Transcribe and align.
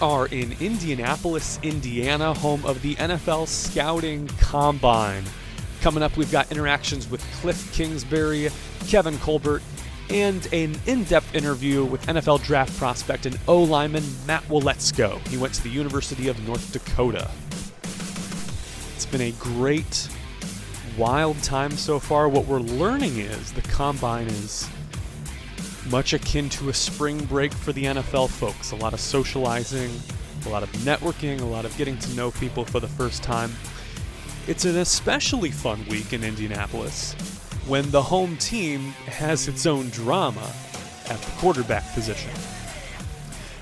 Are 0.00 0.26
in 0.26 0.54
Indianapolis, 0.60 1.58
Indiana, 1.62 2.32
home 2.32 2.64
of 2.64 2.82
the 2.82 2.94
NFL 2.96 3.48
Scouting 3.48 4.28
Combine. 4.40 5.24
Coming 5.80 6.02
up, 6.02 6.16
we've 6.16 6.30
got 6.30 6.50
interactions 6.52 7.10
with 7.10 7.20
Cliff 7.40 7.72
Kingsbury, 7.72 8.48
Kevin 8.86 9.18
Colbert, 9.18 9.62
and 10.10 10.46
an 10.52 10.76
in 10.86 11.04
depth 11.04 11.34
interview 11.34 11.84
with 11.84 12.06
NFL 12.06 12.44
draft 12.44 12.76
prospect 12.78 13.26
and 13.26 13.38
O 13.48 13.62
lineman 13.62 14.04
Matt 14.26 14.42
Waletzko. 14.44 15.26
He 15.28 15.36
went 15.36 15.54
to 15.54 15.62
the 15.62 15.70
University 15.70 16.28
of 16.28 16.46
North 16.46 16.72
Dakota. 16.72 17.30
It's 18.94 19.06
been 19.06 19.20
a 19.20 19.32
great, 19.32 20.08
wild 20.96 21.42
time 21.42 21.72
so 21.72 21.98
far. 21.98 22.28
What 22.28 22.46
we're 22.46 22.60
learning 22.60 23.18
is 23.18 23.52
the 23.52 23.62
combine 23.62 24.28
is 24.28 24.68
much 25.90 26.12
akin 26.12 26.48
to 26.50 26.68
a 26.68 26.74
spring 26.74 27.24
break 27.24 27.52
for 27.52 27.72
the 27.72 27.84
NFL 27.84 28.28
folks. 28.28 28.72
A 28.72 28.76
lot 28.76 28.92
of 28.92 29.00
socializing, 29.00 29.90
a 30.46 30.48
lot 30.48 30.62
of 30.62 30.70
networking, 30.78 31.40
a 31.40 31.44
lot 31.44 31.64
of 31.64 31.76
getting 31.76 31.98
to 31.98 32.14
know 32.14 32.30
people 32.30 32.64
for 32.64 32.80
the 32.80 32.88
first 32.88 33.22
time. 33.22 33.52
It's 34.46 34.64
an 34.64 34.78
especially 34.78 35.50
fun 35.50 35.84
week 35.88 36.12
in 36.12 36.24
Indianapolis 36.24 37.14
when 37.66 37.90
the 37.90 38.02
home 38.02 38.36
team 38.38 38.80
has 39.06 39.48
its 39.48 39.66
own 39.66 39.90
drama 39.90 40.52
at 41.08 41.20
the 41.20 41.30
quarterback 41.38 41.84
position. 41.92 42.30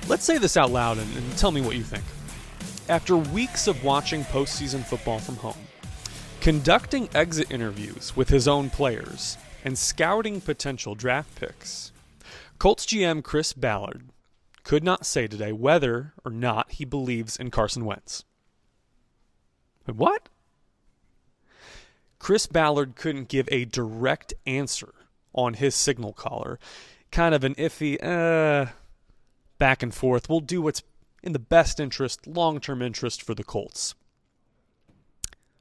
Let's 0.08 0.24
say 0.24 0.38
this 0.38 0.56
out 0.56 0.70
loud 0.70 0.98
and, 0.98 1.16
and 1.16 1.38
tell 1.38 1.50
me 1.50 1.60
what 1.60 1.76
you 1.76 1.82
think. 1.82 2.04
After 2.88 3.16
weeks 3.16 3.66
of 3.66 3.82
watching 3.82 4.22
postseason 4.24 4.84
football 4.84 5.18
from 5.18 5.36
home, 5.36 5.58
conducting 6.40 7.08
exit 7.14 7.50
interviews 7.50 8.16
with 8.16 8.28
his 8.28 8.46
own 8.46 8.70
players, 8.70 9.36
and 9.64 9.76
scouting 9.76 10.40
potential 10.40 10.94
draft 10.94 11.34
picks, 11.34 11.90
Colts 12.58 12.86
GM 12.86 13.22
Chris 13.22 13.52
Ballard 13.52 14.08
could 14.64 14.82
not 14.82 15.06
say 15.06 15.26
today 15.26 15.52
whether 15.52 16.14
or 16.24 16.30
not 16.30 16.72
he 16.72 16.84
believes 16.84 17.36
in 17.36 17.50
Carson 17.50 17.84
Wentz. 17.84 18.24
But 19.84 19.96
what? 19.96 20.28
Chris 22.18 22.46
Ballard 22.46 22.96
couldn't 22.96 23.28
give 23.28 23.48
a 23.52 23.64
direct 23.66 24.34
answer 24.46 24.94
on 25.32 25.54
his 25.54 25.74
signal 25.74 26.12
caller. 26.12 26.58
Kind 27.12 27.34
of 27.34 27.44
an 27.44 27.54
iffy, 27.54 28.02
uh, 28.02 28.72
back 29.58 29.82
and 29.82 29.94
forth. 29.94 30.28
We'll 30.28 30.40
do 30.40 30.62
what's 30.62 30.82
in 31.22 31.32
the 31.32 31.38
best 31.38 31.78
interest, 31.78 32.26
long 32.26 32.58
term 32.58 32.82
interest 32.82 33.22
for 33.22 33.34
the 33.34 33.44
Colts. 33.44 33.94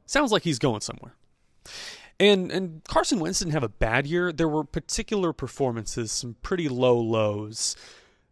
Sounds 0.06 0.32
like 0.32 0.44
he's 0.44 0.60
going 0.60 0.82
somewhere. 0.82 1.14
And 2.20 2.52
and 2.52 2.84
Carson 2.86 3.20
Wentz 3.20 3.40
didn't 3.40 3.54
have 3.54 3.64
a 3.64 3.70
bad 3.70 4.08
year. 4.08 4.32
There 4.32 4.48
were 4.48 4.64
particular 4.64 5.34
performances, 5.34 6.12
some 6.12 6.36
pretty 6.42 6.70
low 6.70 6.98
lows 6.98 7.76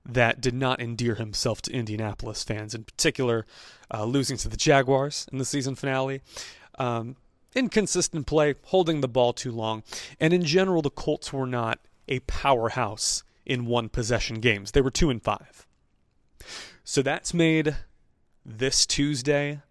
that 0.06 0.42
did 0.42 0.54
not 0.54 0.82
endear 0.82 1.16
himself 1.16 1.62
to 1.64 1.72
Indianapolis 1.72 2.44
fans. 2.44 2.74
In 2.74 2.84
particular, 2.84 3.46
uh, 3.94 4.06
losing 4.06 4.38
to 4.38 4.50
the 4.50 4.58
Jaguars 4.58 5.28
in 5.32 5.38
the 5.38 5.46
season 5.46 5.76
finale. 5.76 6.22
Um, 6.80 7.18
inconsistent 7.56 8.26
play, 8.26 8.56
holding 8.64 9.02
the 9.02 9.08
ball 9.08 9.32
too 9.32 9.52
long, 9.52 9.84
and 10.20 10.34
in 10.34 10.44
general, 10.44 10.82
the 10.82 10.90
Colts 10.90 11.32
were 11.32 11.46
not 11.46 11.80
a 12.08 12.20
powerhouse 12.22 13.24
in 13.46 13.66
one 13.66 13.90
possession 13.90 14.40
games. 14.40 14.72
They 14.72 14.82
were 14.82 14.92
two 14.92 15.10
and 15.10 15.22
five. 15.22 15.68
So 16.84 17.02
that's 17.02 17.34
made 17.34 17.76
this 18.46 18.86
Tuesday 18.86 19.62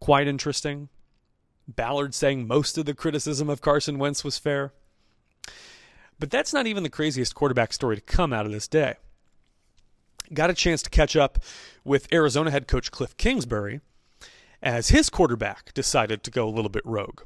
quite 0.00 0.28
interesting. 0.28 0.88
Ballard 1.68 2.14
saying 2.14 2.46
most 2.46 2.76
of 2.78 2.86
the 2.86 2.94
criticism 2.94 3.48
of 3.48 3.60
Carson 3.60 3.98
Wentz 3.98 4.24
was 4.24 4.38
fair. 4.38 4.72
But 6.18 6.30
that's 6.30 6.52
not 6.52 6.66
even 6.66 6.82
the 6.82 6.88
craziest 6.88 7.34
quarterback 7.34 7.72
story 7.72 7.96
to 7.96 8.02
come 8.02 8.32
out 8.32 8.46
of 8.46 8.52
this 8.52 8.68
day. 8.68 8.94
Got 10.32 10.50
a 10.50 10.54
chance 10.54 10.82
to 10.82 10.90
catch 10.90 11.16
up 11.16 11.38
with 11.84 12.12
Arizona 12.12 12.50
head 12.50 12.68
coach 12.68 12.90
Cliff 12.90 13.16
Kingsbury 13.16 13.80
as 14.62 14.90
his 14.90 15.10
quarterback 15.10 15.74
decided 15.74 16.22
to 16.22 16.30
go 16.30 16.48
a 16.48 16.50
little 16.50 16.70
bit 16.70 16.86
rogue. 16.86 17.22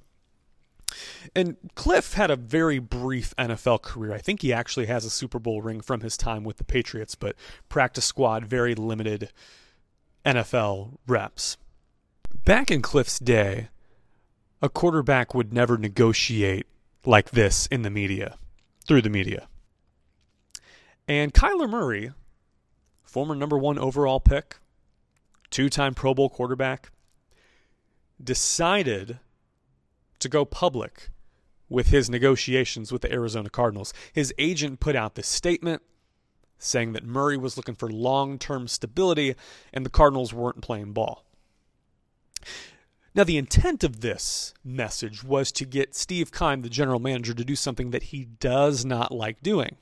And 1.34 1.56
Cliff 1.74 2.14
had 2.14 2.30
a 2.30 2.36
very 2.36 2.78
brief 2.78 3.34
NFL 3.36 3.82
career. 3.82 4.14
I 4.14 4.18
think 4.18 4.42
he 4.42 4.52
actually 4.52 4.86
has 4.86 5.04
a 5.04 5.10
Super 5.10 5.38
Bowl 5.38 5.60
ring 5.60 5.80
from 5.80 6.00
his 6.00 6.16
time 6.16 6.44
with 6.44 6.56
the 6.56 6.64
Patriots, 6.64 7.14
but 7.14 7.36
practice 7.68 8.04
squad, 8.04 8.46
very 8.46 8.74
limited 8.74 9.30
NFL 10.24 10.98
reps. 11.06 11.56
Back 12.44 12.70
in 12.70 12.82
Cliff's 12.82 13.18
day, 13.18 13.68
a 14.66 14.68
quarterback 14.68 15.32
would 15.32 15.52
never 15.52 15.78
negotiate 15.78 16.66
like 17.04 17.30
this 17.30 17.68
in 17.68 17.82
the 17.82 17.90
media, 17.90 18.36
through 18.84 19.00
the 19.00 19.08
media. 19.08 19.46
And 21.06 21.32
Kyler 21.32 21.70
Murray, 21.70 22.10
former 23.04 23.36
number 23.36 23.56
one 23.56 23.78
overall 23.78 24.18
pick, 24.18 24.56
two 25.50 25.70
time 25.70 25.94
Pro 25.94 26.14
Bowl 26.14 26.28
quarterback, 26.28 26.90
decided 28.22 29.20
to 30.18 30.28
go 30.28 30.44
public 30.44 31.10
with 31.68 31.88
his 31.88 32.10
negotiations 32.10 32.90
with 32.90 33.02
the 33.02 33.12
Arizona 33.12 33.48
Cardinals. 33.48 33.94
His 34.12 34.34
agent 34.36 34.80
put 34.80 34.96
out 34.96 35.14
this 35.14 35.28
statement 35.28 35.80
saying 36.58 36.92
that 36.94 37.04
Murray 37.04 37.36
was 37.36 37.56
looking 37.56 37.76
for 37.76 37.88
long 37.88 38.36
term 38.36 38.66
stability 38.66 39.36
and 39.72 39.86
the 39.86 39.90
Cardinals 39.90 40.34
weren't 40.34 40.60
playing 40.60 40.92
ball. 40.92 41.24
Now, 43.16 43.24
the 43.24 43.38
intent 43.38 43.82
of 43.82 44.02
this 44.02 44.52
message 44.62 45.24
was 45.24 45.50
to 45.52 45.64
get 45.64 45.94
Steve 45.94 46.30
Keim, 46.30 46.60
the 46.60 46.68
general 46.68 47.00
manager, 47.00 47.32
to 47.32 47.46
do 47.46 47.56
something 47.56 47.90
that 47.90 48.04
he 48.04 48.26
does 48.26 48.84
not 48.84 49.10
like 49.10 49.42
doing, 49.42 49.76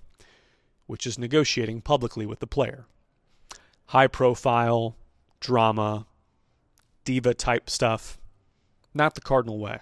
which 0.87 1.05
is 1.05 1.19
negotiating 1.19 1.81
publicly 1.81 2.27
with 2.27 2.39
the 2.39 2.47
player. 2.47 2.87
High 3.87 4.07
profile, 4.07 4.95
drama, 5.41 6.07
diva 7.05 7.35
type 7.35 7.69
stuff. 7.69 8.19
Not 8.95 9.17
the 9.17 9.21
Cardinal 9.21 9.59
way. 9.59 9.81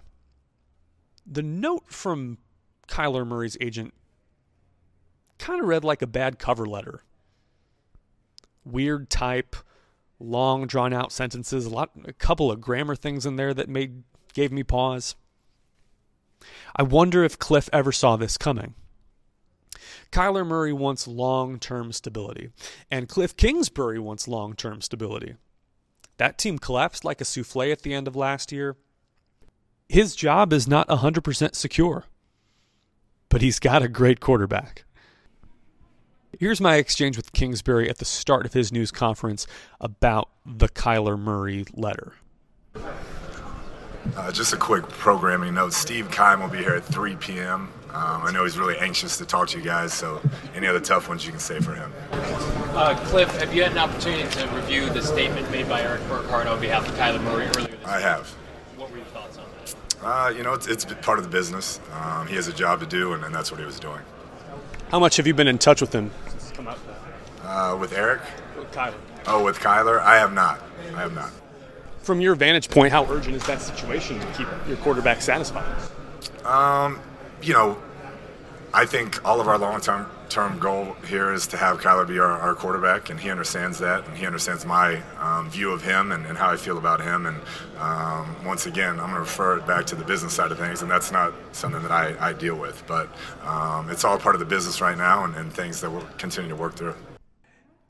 The 1.26 1.42
note 1.42 1.84
from 1.88 2.38
Kyler 2.88 3.26
Murray's 3.26 3.58
agent 3.60 3.92
kind 5.36 5.60
of 5.60 5.68
read 5.68 5.84
like 5.84 6.00
a 6.00 6.06
bad 6.06 6.38
cover 6.38 6.64
letter. 6.64 7.02
Weird 8.64 9.10
type, 9.10 9.56
long 10.22 10.66
drawn 10.66 10.92
out 10.92 11.12
sentences, 11.12 11.66
a 11.66 11.70
lot 11.70 11.90
a 12.04 12.12
couple 12.12 12.50
of 12.50 12.60
grammar 12.60 12.96
things 12.96 13.26
in 13.26 13.36
there 13.36 13.54
that 13.54 13.68
made 13.68 14.04
gave 14.34 14.52
me 14.52 14.62
pause. 14.62 15.14
I 16.74 16.82
wonder 16.82 17.22
if 17.24 17.38
Cliff 17.38 17.68
ever 17.72 17.92
saw 17.92 18.16
this 18.16 18.36
coming. 18.36 18.74
Kyler 20.10 20.46
Murray 20.46 20.72
wants 20.72 21.06
long 21.06 21.58
term 21.58 21.92
stability, 21.92 22.50
and 22.90 23.08
Cliff 23.08 23.36
Kingsbury 23.36 23.98
wants 23.98 24.28
long 24.28 24.54
term 24.54 24.80
stability. 24.80 25.36
That 26.18 26.38
team 26.38 26.58
collapsed 26.58 27.04
like 27.04 27.20
a 27.20 27.24
souffle 27.24 27.72
at 27.72 27.82
the 27.82 27.94
end 27.94 28.06
of 28.06 28.16
last 28.16 28.52
year 28.52 28.76
his 29.92 30.16
job 30.16 30.54
is 30.54 30.66
not 30.66 30.88
100% 30.88 31.54
secure, 31.54 32.04
but 33.28 33.42
he's 33.42 33.58
got 33.58 33.82
a 33.82 33.88
great 33.88 34.20
quarterback. 34.20 34.86
Here's 36.38 36.60
my 36.60 36.76
exchange 36.76 37.16
with 37.16 37.32
Kingsbury 37.32 37.90
at 37.90 37.98
the 37.98 38.04
start 38.04 38.46
of 38.46 38.54
his 38.54 38.72
news 38.72 38.90
conference 38.90 39.46
about 39.80 40.30
the 40.46 40.68
Kyler 40.68 41.18
Murray 41.18 41.66
letter. 41.74 42.14
Uh, 44.16 44.32
just 44.32 44.52
a 44.52 44.56
quick 44.56 44.88
programming 44.88 45.54
note. 45.54 45.72
Steve 45.72 46.10
Keim 46.10 46.40
will 46.40 46.48
be 46.48 46.58
here 46.58 46.74
at 46.74 46.84
3 46.84 47.16
p.m. 47.16 47.72
Um, 47.90 48.22
I 48.22 48.32
know 48.32 48.44
he's 48.44 48.58
really 48.58 48.78
anxious 48.78 49.18
to 49.18 49.26
talk 49.26 49.48
to 49.48 49.58
you 49.58 49.64
guys, 49.64 49.92
so 49.92 50.20
any 50.54 50.66
other 50.66 50.80
tough 50.80 51.08
ones 51.08 51.24
you 51.24 51.30
can 51.30 51.38
say 51.40 51.60
for 51.60 51.74
him. 51.74 51.92
Uh, 52.10 52.98
Cliff, 53.04 53.30
have 53.38 53.54
you 53.54 53.62
had 53.62 53.72
an 53.72 53.78
opportunity 53.78 54.28
to 54.28 54.48
review 54.48 54.88
the 54.88 55.02
statement 55.02 55.50
made 55.50 55.68
by 55.68 55.82
Erik 55.82 56.00
Burkhardt 56.08 56.46
on 56.46 56.60
behalf 56.60 56.88
of 56.88 56.94
Kyler 56.94 57.22
Murray 57.22 57.46
earlier 57.56 57.76
this 57.76 57.86
I 57.86 58.00
have. 58.00 58.26
What 58.76 58.90
were 58.90 58.96
your 58.96 59.06
thoughts 59.06 59.36
on 59.36 59.44
that? 59.44 59.74
Uh, 60.02 60.30
you 60.30 60.42
know, 60.42 60.54
it's, 60.54 60.66
it's 60.66 60.84
part 61.02 61.18
of 61.18 61.24
the 61.24 61.30
business. 61.30 61.78
Um, 61.92 62.26
he 62.26 62.34
has 62.36 62.48
a 62.48 62.52
job 62.52 62.80
to 62.80 62.86
do, 62.86 63.12
and, 63.12 63.22
and, 63.22 63.34
that's 63.34 63.50
what 63.50 63.60
he 63.60 63.66
was 63.66 63.78
doing. 63.78 64.00
How 64.92 64.98
much 64.98 65.16
have 65.16 65.26
you 65.26 65.32
been 65.32 65.48
in 65.48 65.56
touch 65.56 65.80
with 65.80 65.90
him? 65.94 66.10
Uh, 67.42 67.78
with 67.80 67.94
Eric? 67.94 68.20
With 68.58 68.70
Kyler. 68.72 68.92
Oh, 69.26 69.42
with 69.42 69.58
Kyler? 69.58 69.98
I 69.98 70.16
have 70.16 70.34
not. 70.34 70.60
I 70.94 71.00
have 71.00 71.14
not. 71.14 71.30
From 72.02 72.20
your 72.20 72.34
vantage 72.34 72.68
point, 72.68 72.92
how 72.92 73.06
urgent 73.06 73.34
is 73.34 73.42
that 73.46 73.62
situation 73.62 74.20
to 74.20 74.26
keep 74.34 74.46
your 74.68 74.76
quarterback 74.76 75.22
satisfied? 75.22 75.64
Um, 76.44 77.00
you 77.40 77.54
know, 77.54 77.80
I 78.74 78.84
think 78.84 79.26
all 79.26 79.40
of 79.40 79.48
our 79.48 79.56
long-term 79.56 80.10
term 80.32 80.58
goal 80.58 80.96
here 81.06 81.32
is 81.32 81.46
to 81.48 81.58
have 81.58 81.78
Kyler 81.78 82.08
be 82.08 82.18
our, 82.18 82.30
our, 82.30 82.54
quarterback, 82.54 83.10
and 83.10 83.20
he 83.20 83.30
understands 83.30 83.78
that, 83.80 84.06
and 84.08 84.16
he 84.16 84.24
understands 84.24 84.64
my 84.64 85.02
um, 85.20 85.50
view 85.50 85.70
of 85.70 85.82
him 85.82 86.10
and, 86.10 86.24
and, 86.24 86.38
how 86.38 86.50
I 86.50 86.56
feel 86.56 86.78
about 86.78 87.02
him. 87.02 87.26
And 87.26 87.38
um, 87.78 88.34
once 88.44 88.64
again, 88.66 88.98
I'm 88.98 89.10
going 89.10 89.14
to 89.14 89.20
refer 89.20 89.58
it 89.58 89.66
back 89.66 89.84
to 89.86 89.94
the 89.94 90.04
business 90.04 90.32
side 90.32 90.50
of 90.50 90.58
things, 90.58 90.80
and 90.80 90.90
that's 90.90 91.12
not 91.12 91.34
something 91.52 91.82
that 91.82 91.92
I, 91.92 92.16
I 92.18 92.32
deal 92.32 92.56
with. 92.56 92.82
But 92.86 93.10
um, 93.44 93.90
it's 93.90 94.04
all 94.04 94.18
part 94.18 94.34
of 94.34 94.40
the 94.40 94.46
business 94.46 94.80
right 94.80 94.96
now, 94.96 95.24
and, 95.24 95.36
and 95.36 95.52
things 95.52 95.82
that 95.82 95.90
we'll 95.90 96.06
continue 96.16 96.48
to 96.48 96.56
work 96.56 96.76
through. 96.76 96.94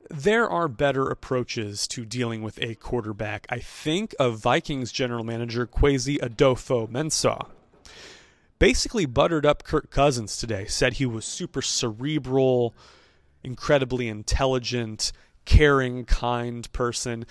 There 0.09 0.49
are 0.49 0.67
better 0.67 1.09
approaches 1.09 1.87
to 1.87 2.03
dealing 2.03 2.43
with 2.43 2.61
a 2.61 2.75
quarterback. 2.75 3.47
I 3.49 3.59
think 3.59 4.13
of 4.19 4.37
Vikings 4.37 4.91
general 4.91 5.23
manager 5.23 5.65
Kwesi 5.65 6.19
Adofo-Mensah 6.19 7.47
basically 8.63 9.05
buttered 9.05 9.45
up 9.45 9.65
Kirk 9.65 9.89
Cousins 9.89 10.37
today, 10.37 10.65
said 10.67 10.93
he 10.93 11.05
was 11.05 11.25
super 11.25 11.61
cerebral, 11.61 12.73
incredibly 13.43 14.07
intelligent, 14.07 15.11
caring, 15.43 16.05
kind 16.05 16.71
person. 16.71 17.25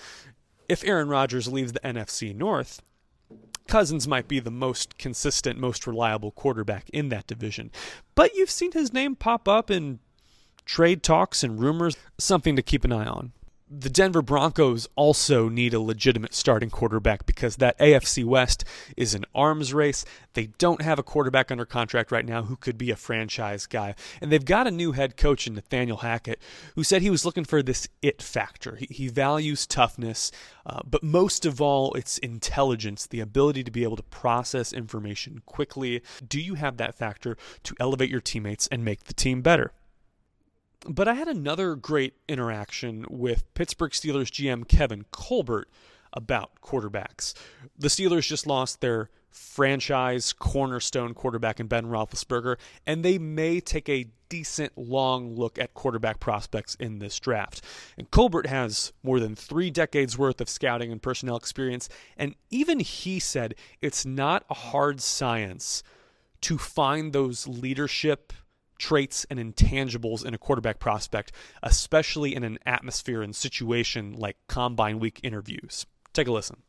If 0.69 0.83
Aaron 0.83 1.09
Rodgers 1.09 1.47
leaves 1.47 1.71
the 1.71 1.79
NFC 1.79 2.35
North, 2.35 2.83
Cousins 3.67 4.07
might 4.07 4.27
be 4.27 4.39
the 4.39 4.51
most 4.51 4.99
consistent, 4.99 5.57
most 5.57 5.87
reliable 5.87 6.29
quarterback 6.29 6.87
in 6.91 7.09
that 7.09 7.25
division. 7.25 7.71
But 8.13 8.35
you've 8.35 8.51
seen 8.51 8.73
his 8.73 8.93
name 8.93 9.15
pop 9.15 9.47
up 9.47 9.71
in 9.71 9.97
trade 10.65 11.01
talks 11.01 11.43
and 11.43 11.59
rumors, 11.59 11.97
something 12.19 12.55
to 12.55 12.61
keep 12.61 12.85
an 12.85 12.91
eye 12.91 13.07
on. 13.07 13.31
The 13.75 13.89
Denver 13.89 14.21
Broncos 14.21 14.87
also 14.95 15.49
need 15.49 15.73
a 15.73 15.79
legitimate 15.79 16.35
starting 16.35 16.69
quarterback 16.69 17.25
because 17.25 17.55
that 17.55 17.77
AFC 17.79 18.23
West 18.23 18.63
is 18.95 19.15
an 19.15 19.25
arms 19.33 19.73
race. 19.73 20.05
They 20.33 20.47
don't 20.59 20.83
have 20.83 20.99
a 20.99 21.03
quarterback 21.03 21.49
under 21.49 21.65
contract 21.65 22.11
right 22.11 22.25
now 22.25 22.43
who 22.43 22.55
could 22.55 22.77
be 22.77 22.91
a 22.91 22.95
franchise 22.95 23.65
guy. 23.65 23.95
And 24.21 24.31
they've 24.31 24.45
got 24.45 24.67
a 24.67 24.71
new 24.71 24.91
head 24.91 25.17
coach 25.17 25.47
in 25.47 25.55
Nathaniel 25.55 25.97
Hackett 25.97 26.39
who 26.75 26.83
said 26.83 27.01
he 27.01 27.09
was 27.09 27.25
looking 27.25 27.45
for 27.45 27.63
this 27.63 27.89
it 28.03 28.21
factor. 28.21 28.75
He, 28.75 28.85
he 28.91 29.07
values 29.07 29.65
toughness, 29.65 30.31
uh, 30.67 30.81
but 30.85 31.01
most 31.01 31.43
of 31.43 31.59
all, 31.59 31.93
it's 31.93 32.19
intelligence, 32.19 33.07
the 33.07 33.21
ability 33.21 33.63
to 33.63 33.71
be 33.71 33.81
able 33.81 33.97
to 33.97 34.03
process 34.03 34.71
information 34.71 35.41
quickly. 35.47 36.03
Do 36.27 36.39
you 36.39 36.53
have 36.55 36.77
that 36.77 36.93
factor 36.93 37.37
to 37.63 37.75
elevate 37.79 38.11
your 38.11 38.21
teammates 38.21 38.67
and 38.67 38.85
make 38.85 39.05
the 39.05 39.15
team 39.15 39.41
better? 39.41 39.71
But 40.87 41.07
I 41.07 41.13
had 41.13 41.29
another 41.29 41.75
great 41.75 42.15
interaction 42.27 43.05
with 43.09 43.51
Pittsburgh 43.53 43.91
Steelers 43.91 44.29
GM 44.29 44.67
Kevin 44.67 45.05
Colbert 45.11 45.69
about 46.11 46.51
quarterbacks. 46.61 47.33
The 47.77 47.87
Steelers 47.87 48.27
just 48.27 48.45
lost 48.45 48.81
their 48.81 49.09
franchise 49.31 50.33
cornerstone 50.33 51.13
quarterback 51.13 51.59
in 51.59 51.67
Ben 51.67 51.85
Roethlisberger, 51.85 52.57
and 52.85 53.03
they 53.03 53.17
may 53.17 53.59
take 53.59 53.89
a 53.89 54.07
decent 54.29 54.77
long 54.77 55.35
look 55.35 55.57
at 55.57 55.73
quarterback 55.73 56.19
prospects 56.19 56.75
in 56.75 56.99
this 56.99 57.19
draft. 57.19 57.61
And 57.97 58.11
Colbert 58.11 58.47
has 58.47 58.93
more 59.03 59.19
than 59.19 59.35
three 59.35 59.71
decades 59.71 60.17
worth 60.17 60.41
of 60.41 60.49
scouting 60.49 60.91
and 60.91 61.01
personnel 61.01 61.37
experience, 61.37 61.87
and 62.17 62.35
even 62.49 62.79
he 62.79 63.19
said 63.19 63.55
it's 63.81 64.05
not 64.05 64.43
a 64.49 64.55
hard 64.55 65.01
science 65.01 65.81
to 66.41 66.57
find 66.57 67.13
those 67.13 67.47
leadership 67.47 68.33
traits 68.77 69.25
and 69.29 69.39
intangibles 69.39 70.25
in 70.25 70.33
a 70.33 70.37
quarterback 70.37 70.79
prospect, 70.79 71.31
especially 71.61 72.35
in 72.35 72.43
an 72.43 72.59
atmosphere 72.65 73.21
and 73.21 73.35
situation 73.35 74.13
like 74.13 74.37
combine 74.47 74.99
week 74.99 75.19
interviews. 75.23 75.85
Take 76.13 76.27
a 76.27 76.31
listen. 76.31 76.63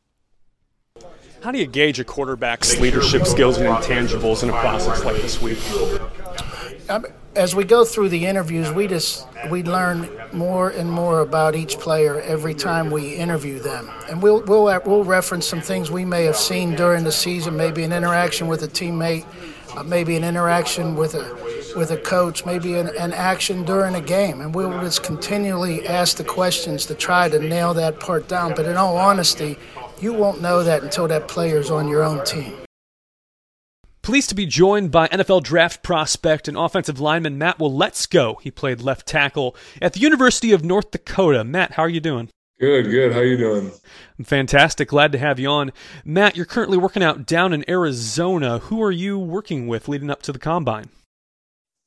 How 1.41 1.51
do 1.51 1.59
you 1.59 1.67
gauge 1.67 1.99
a 1.99 2.03
quarterback's 2.03 2.79
leadership 2.79 3.25
skills 3.27 3.57
and 3.57 3.67
intangibles 3.67 4.41
in 4.41 4.49
a 4.49 4.53
process 4.53 5.03
like 5.03 5.17
this 5.17 5.41
week? 5.41 5.59
As 7.35 7.53
we 7.53 7.65
go 7.65 7.83
through 7.83 8.09
the 8.09 8.25
interviews, 8.25 8.71
we 8.71 8.87
just 8.87 9.27
we 9.51 9.61
learn 9.61 10.09
more 10.31 10.69
and 10.69 10.89
more 10.89 11.19
about 11.19 11.55
each 11.55 11.77
player 11.77 12.21
every 12.21 12.53
time 12.53 12.89
we 12.89 13.13
interview 13.13 13.59
them, 13.59 13.91
and 14.09 14.23
we'll 14.23 14.41
we'll 14.43 14.81
we'll 14.85 15.03
reference 15.03 15.45
some 15.45 15.61
things 15.61 15.91
we 15.91 16.05
may 16.05 16.23
have 16.23 16.37
seen 16.37 16.75
during 16.75 17.03
the 17.03 17.11
season, 17.11 17.57
maybe 17.57 17.83
an 17.83 17.91
interaction 17.91 18.47
with 18.47 18.63
a 18.63 18.67
teammate, 18.67 19.25
uh, 19.75 19.83
maybe 19.83 20.15
an 20.15 20.23
interaction 20.23 20.95
with 20.95 21.13
a 21.13 21.44
with 21.75 21.91
a 21.91 21.97
coach, 21.97 22.45
maybe 22.45 22.75
an, 22.75 22.89
an, 22.97 23.13
action 23.13 23.63
during 23.63 23.95
a 23.95 24.01
game. 24.01 24.41
And 24.41 24.53
we'll 24.53 24.79
just 24.81 25.03
continually 25.03 25.87
ask 25.87 26.17
the 26.17 26.23
questions 26.23 26.85
to 26.87 26.95
try 26.95 27.29
to 27.29 27.39
nail 27.39 27.73
that 27.73 27.99
part 27.99 28.27
down. 28.27 28.53
But 28.55 28.65
in 28.65 28.77
all 28.77 28.97
honesty, 28.97 29.57
you 29.99 30.13
won't 30.13 30.41
know 30.41 30.63
that 30.63 30.83
until 30.83 31.07
that 31.07 31.27
player's 31.27 31.71
on 31.71 31.87
your 31.87 32.03
own 32.03 32.23
team. 32.25 32.55
Pleased 34.01 34.29
to 34.29 34.35
be 34.35 34.45
joined 34.45 34.91
by 34.91 35.07
NFL 35.07 35.41
draft 35.41 35.81
prospect 35.81 36.47
and 36.47 36.55
offensive 36.55 36.99
lineman 36.99 37.39
Matt 37.39 37.57
Waletzko. 37.57 38.39
He 38.39 38.51
played 38.51 38.81
left 38.81 39.07
tackle 39.07 39.55
at 39.81 39.93
the 39.93 39.99
University 39.99 40.51
of 40.51 40.63
North 40.63 40.91
Dakota. 40.91 41.43
Matt, 41.43 41.71
how 41.71 41.83
are 41.83 41.89
you 41.89 41.99
doing? 41.99 42.29
Good, 42.59 42.85
good. 42.85 43.11
How 43.11 43.19
are 43.19 43.25
you 43.25 43.35
doing? 43.35 43.71
I'm 44.17 44.25
fantastic. 44.25 44.89
Glad 44.89 45.11
to 45.11 45.17
have 45.17 45.39
you 45.39 45.49
on. 45.49 45.73
Matt, 46.05 46.37
you're 46.37 46.45
currently 46.45 46.77
working 46.77 47.03
out 47.03 47.25
down 47.25 47.51
in 47.51 47.69
Arizona. 47.69 48.59
Who 48.59 48.81
are 48.81 48.91
you 48.91 49.19
working 49.19 49.67
with 49.67 49.89
leading 49.89 50.09
up 50.09 50.21
to 50.21 50.31
the 50.31 50.39
combine? 50.39 50.89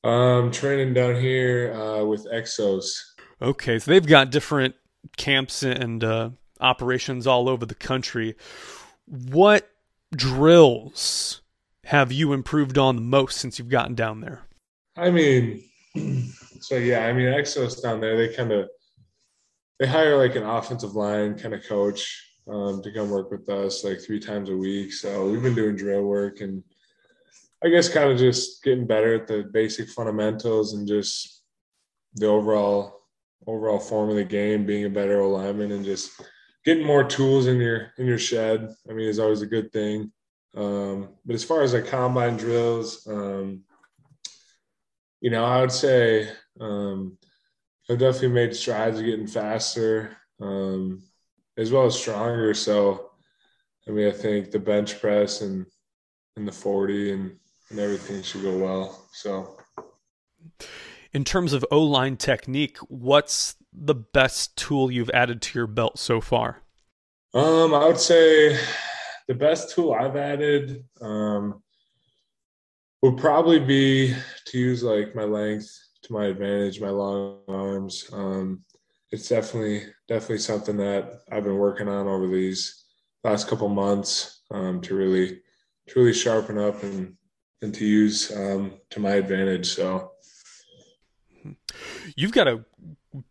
Um, 0.09 0.51
training 0.51 0.95
down 0.95 1.17
here 1.17 1.75
uh, 1.75 2.03
with 2.03 2.27
Exos. 2.33 2.99
Okay, 3.43 3.79
so 3.79 3.91
they've 3.91 4.07
got 4.07 4.31
different 4.31 4.75
camps 5.19 5.63
and 5.63 6.03
uh, 6.03 6.31
operations 6.61 7.27
all 7.27 7.47
over 7.47 7.67
the 7.67 7.75
country. 7.75 8.35
What 9.05 9.69
drills 10.17 11.43
have 11.85 12.11
you 12.11 12.33
improved 12.33 12.79
on 12.79 12.97
the 12.97 13.03
most 13.03 13.37
since 13.37 13.59
you've 13.59 13.69
gotten 13.69 13.95
down 13.95 14.21
there? 14.21 14.47
I 14.97 15.11
mean, 15.11 15.63
so 16.61 16.77
yeah, 16.77 17.07
I 17.07 17.13
mean, 17.13 17.27
Exos 17.27 17.83
down 17.83 18.01
there, 18.01 18.17
they 18.17 18.35
kind 18.35 18.51
of 18.51 18.71
they 19.79 19.87
hire 19.87 20.17
like 20.17 20.37
an 20.37 20.45
offensive 20.45 20.95
line 20.95 21.39
kind 21.39 21.53
of 21.53 21.67
coach 21.67 22.33
um, 22.51 22.81
to 22.83 22.91
come 22.93 23.11
work 23.11 23.31
with 23.31 23.47
us 23.51 23.85
like 23.85 24.01
three 24.01 24.21
times 24.21 24.49
a 24.49 24.57
week. 24.57 24.91
So 24.91 25.29
we've 25.29 25.43
been 25.43 25.55
doing 25.55 25.77
drill 25.77 26.05
work 26.05 26.41
and 26.41 26.65
I 27.65 27.69
guess 27.69 27.89
kind 27.89 28.11
of 28.11 28.19
just 28.19 28.63
getting 28.63 28.87
better 28.87 29.15
at 29.15 29.27
the 29.27 29.49
basic 29.53 29.89
fundamentals 29.89 30.75
and 30.75 30.87
just 30.87 31.43
the 32.15 32.27
overall 32.27 32.95
overall 33.47 33.79
form 33.79 34.11
of 34.11 34.17
the 34.17 34.25
game, 34.25 34.67
being 34.67 34.85
a 34.85 34.91
better 34.91 35.23
lineman 35.25 35.73
and 35.73 35.85
just 35.85 36.21
getting 36.65 36.87
more 36.87 37.05
tools 37.05 37.47
in 37.47 37.59
your 37.59 37.93
in 37.99 38.07
your 38.07 38.19
shed. 38.19 38.73
I 38.89 38.93
mean, 38.93 39.09
is 39.09 39.19
always 39.19 39.43
a 39.43 39.47
good 39.47 39.73
thing. 39.73 40.13
Um, 40.57 41.11
but 41.25 41.35
as 41.35 41.45
far 41.45 41.63
as 41.63 41.73
like 41.73 41.87
combine 41.87 42.37
drills, 42.37 43.07
um, 43.07 43.63
you 45.21 45.31
know, 45.31 45.45
I 45.45 45.61
would 45.61 45.73
say 45.73 46.29
um, 46.61 47.19
I've 47.91 47.99
definitely 47.99 48.29
made 48.29 48.55
strides 48.55 49.01
getting 49.01 49.27
faster 49.27 50.17
um, 50.41 51.03
as 51.57 51.73
well 51.73 51.87
as 51.87 51.99
stronger. 51.99 52.55
So, 52.55 53.11
I 53.87 53.91
mean, 53.91 54.09
I 54.09 54.13
think 54.13 54.51
the 54.51 54.59
bench 54.59 55.01
press 55.01 55.41
and 55.41 55.67
and 56.37 56.47
the 56.47 56.53
40 56.53 57.13
and 57.13 57.37
and 57.71 57.79
everything 57.79 58.23
should 58.23 58.43
go 58.43 58.57
well. 58.57 59.07
So, 59.13 59.57
in 61.13 61.25
terms 61.25 61.53
of 61.53 61.65
O 61.71 61.83
line 61.83 62.17
technique, 62.17 62.79
what's 62.89 63.57
the 63.73 63.95
best 63.95 64.57
tool 64.57 64.91
you've 64.91 65.11
added 65.11 65.43
to 65.43 65.59
your 65.59 65.67
belt 65.67 65.99
so 65.99 66.21
far? 66.21 66.63
Um, 67.35 67.75
I 67.75 67.87
would 67.87 68.01
say 68.01 68.59
the 69.27 69.35
best 69.35 69.75
tool 69.75 69.93
I've 69.93 70.17
added 70.17 70.85
um, 71.01 71.63
would 73.03 73.19
probably 73.19 73.59
be 73.61 74.15
to 74.47 74.59
use 74.59 74.83
like 74.83 75.15
my 75.15 75.25
length 75.25 75.71
to 76.03 76.13
my 76.13 76.27
advantage, 76.27 76.81
my 76.81 76.91
long 76.91 77.41
arms. 77.49 78.09
Um, 78.13 78.65
it's 79.11 79.29
definitely 79.29 79.85
definitely 80.09 80.39
something 80.39 80.77
that 80.79 81.21
I've 81.31 81.45
been 81.45 81.59
working 81.59 81.89
on 81.89 82.07
over 82.07 82.27
these 82.27 82.85
last 83.25 83.49
couple 83.49 83.69
months 83.69 84.43
um, 84.51 84.81
to 84.83 84.95
really 84.95 85.41
truly 85.89 86.13
sharpen 86.13 86.59
up 86.59 86.83
and 86.83 87.17
and 87.63 87.75
to 87.75 87.85
use 87.85 88.35
um, 88.37 88.73
to 88.91 89.01
my 89.01 89.13
advantage. 89.13 89.75
So 89.75 90.13
you've 92.17 92.33
got 92.33 92.49
a 92.49 92.65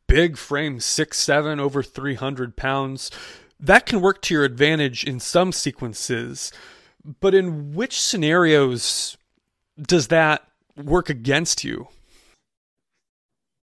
big 0.08 0.38
frame, 0.38 0.80
six 0.80 1.20
seven, 1.20 1.60
over 1.60 1.84
three 1.84 2.16
hundred 2.16 2.56
pounds. 2.56 3.12
That 3.60 3.86
can 3.86 4.02
work 4.02 4.22
to 4.24 4.34
your 4.34 4.44
advantage 4.44 5.04
in 5.04 5.20
some 5.20 5.52
sequences, 5.52 6.52
but 7.20 7.34
in 7.34 7.74
which 7.74 8.00
scenarios 8.00 9.18
does 9.82 10.08
that 10.08 10.48
work 10.76 11.10
against 11.10 11.64
you? 11.64 11.88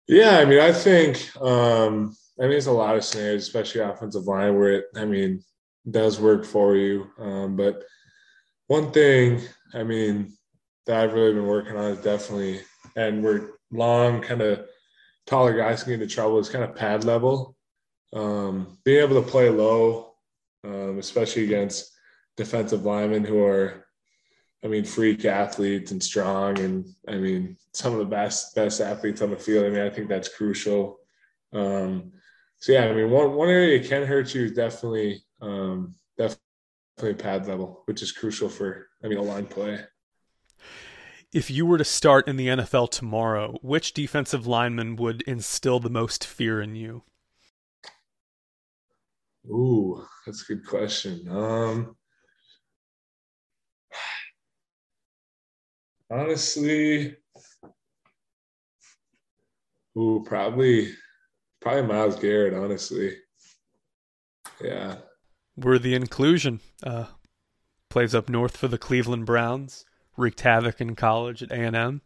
Yeah, 0.07 0.37
I 0.39 0.45
mean, 0.45 0.59
I 0.59 0.71
think 0.73 1.29
um, 1.41 2.15
I 2.39 2.43
mean 2.43 2.51
there's 2.51 2.67
a 2.67 2.71
lot 2.71 2.95
of 2.95 3.03
scenarios, 3.03 3.43
especially 3.43 3.81
offensive 3.81 4.25
line, 4.25 4.57
where 4.57 4.73
it 4.73 4.85
I 4.95 5.05
mean 5.05 5.43
does 5.89 6.19
work 6.19 6.45
for 6.45 6.75
you. 6.75 7.07
Um, 7.19 7.55
but 7.55 7.83
one 8.67 8.91
thing, 8.91 9.41
I 9.73 9.83
mean, 9.83 10.33
that 10.85 10.97
I've 10.97 11.13
really 11.13 11.33
been 11.33 11.47
working 11.47 11.75
on 11.75 11.91
is 11.91 11.99
definitely, 11.99 12.61
and 12.95 13.23
we're 13.23 13.51
long, 13.71 14.21
kind 14.21 14.41
of 14.41 14.65
taller 15.25 15.55
guys 15.55 15.83
can 15.83 15.93
get 15.93 16.01
into 16.01 16.13
trouble 16.13 16.39
is 16.39 16.49
kind 16.49 16.63
of 16.63 16.75
pad 16.75 17.03
level. 17.03 17.55
Um, 18.13 18.77
being 18.83 19.01
able 19.01 19.21
to 19.21 19.27
play 19.27 19.49
low, 19.49 20.13
um, 20.63 20.99
especially 20.99 21.45
against 21.45 21.91
defensive 22.37 22.85
linemen 22.85 23.23
who 23.23 23.43
are, 23.43 23.85
I 24.63 24.67
mean, 24.67 24.85
freak 24.85 25.25
athletes 25.25 25.91
and 25.91 26.01
strong, 26.01 26.59
and 26.59 26.85
I 27.07 27.15
mean, 27.15 27.57
some 27.73 27.93
of 27.93 27.99
the 27.99 28.05
best 28.05 28.55
best 28.55 28.79
athletes 28.81 29.21
on 29.21 29.31
the 29.31 29.37
field. 29.37 29.65
I 29.65 29.69
mean, 29.69 29.81
I 29.81 29.89
think 29.89 30.07
that's 30.07 30.29
crucial. 30.29 30.99
Um, 31.53 32.13
so 32.57 32.71
yeah, 32.71 32.85
I 32.85 32.93
mean, 32.93 33.09
one 33.09 33.33
one 33.33 33.49
area 33.49 33.79
it 33.79 33.89
can 33.89 34.05
hurt 34.05 34.33
you 34.33 34.45
is 34.45 34.53
definitely 34.53 35.23
um, 35.41 35.95
definitely 36.17 37.15
pad 37.17 37.47
level, 37.47 37.81
which 37.85 38.01
is 38.01 38.11
crucial 38.11 38.47
for 38.47 38.87
I 39.03 39.07
mean 39.07 39.17
a 39.17 39.21
line 39.21 39.47
play. 39.47 39.79
If 41.33 41.49
you 41.49 41.65
were 41.65 41.79
to 41.79 41.83
start 41.83 42.27
in 42.27 42.35
the 42.35 42.47
NFL 42.47 42.91
tomorrow, 42.91 43.57
which 43.63 43.93
defensive 43.93 44.45
lineman 44.45 44.95
would 44.97 45.23
instill 45.23 45.79
the 45.79 45.89
most 45.89 46.23
fear 46.23 46.61
in 46.61 46.75
you? 46.75 47.01
Ooh, 49.47 50.05
that's 50.25 50.43
a 50.43 50.53
good 50.53 50.65
question. 50.65 51.27
Um, 51.27 51.95
honestly, 56.11 57.15
ooh, 59.97 60.23
probably, 60.27 60.93
probably 61.59 61.81
Myles 61.81 62.15
Garrett, 62.19 62.53
honestly. 62.53 63.17
Yeah. 64.61 64.97
Worthy 65.57 65.95
inclusion. 65.95 66.59
Uh, 66.83 67.05
plays 67.89 68.13
up 68.13 68.29
north 68.29 68.55
for 68.55 68.67
the 68.67 68.77
Cleveland 68.77 69.25
Browns. 69.25 69.83
Wreaked 70.17 70.41
havoc 70.41 70.79
in 70.79 70.95
college 70.95 71.41
at 71.41 71.51
A 71.51 71.55
and 71.55 71.75
M. 71.75 72.01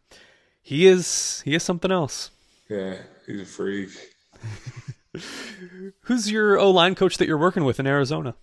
He 0.62 0.86
is 0.86 1.42
he 1.44 1.54
is 1.54 1.62
something 1.62 1.90
else. 1.90 2.30
Yeah, 2.68 2.96
he's 3.26 3.40
a 3.40 3.44
freak. 3.44 3.90
Who's 6.02 6.30
your 6.30 6.58
O 6.58 6.70
line 6.70 6.94
coach 6.94 7.16
that 7.18 7.26
you're 7.26 7.38
working 7.38 7.64
with 7.64 7.80
in 7.80 7.86
Arizona? 7.86 8.34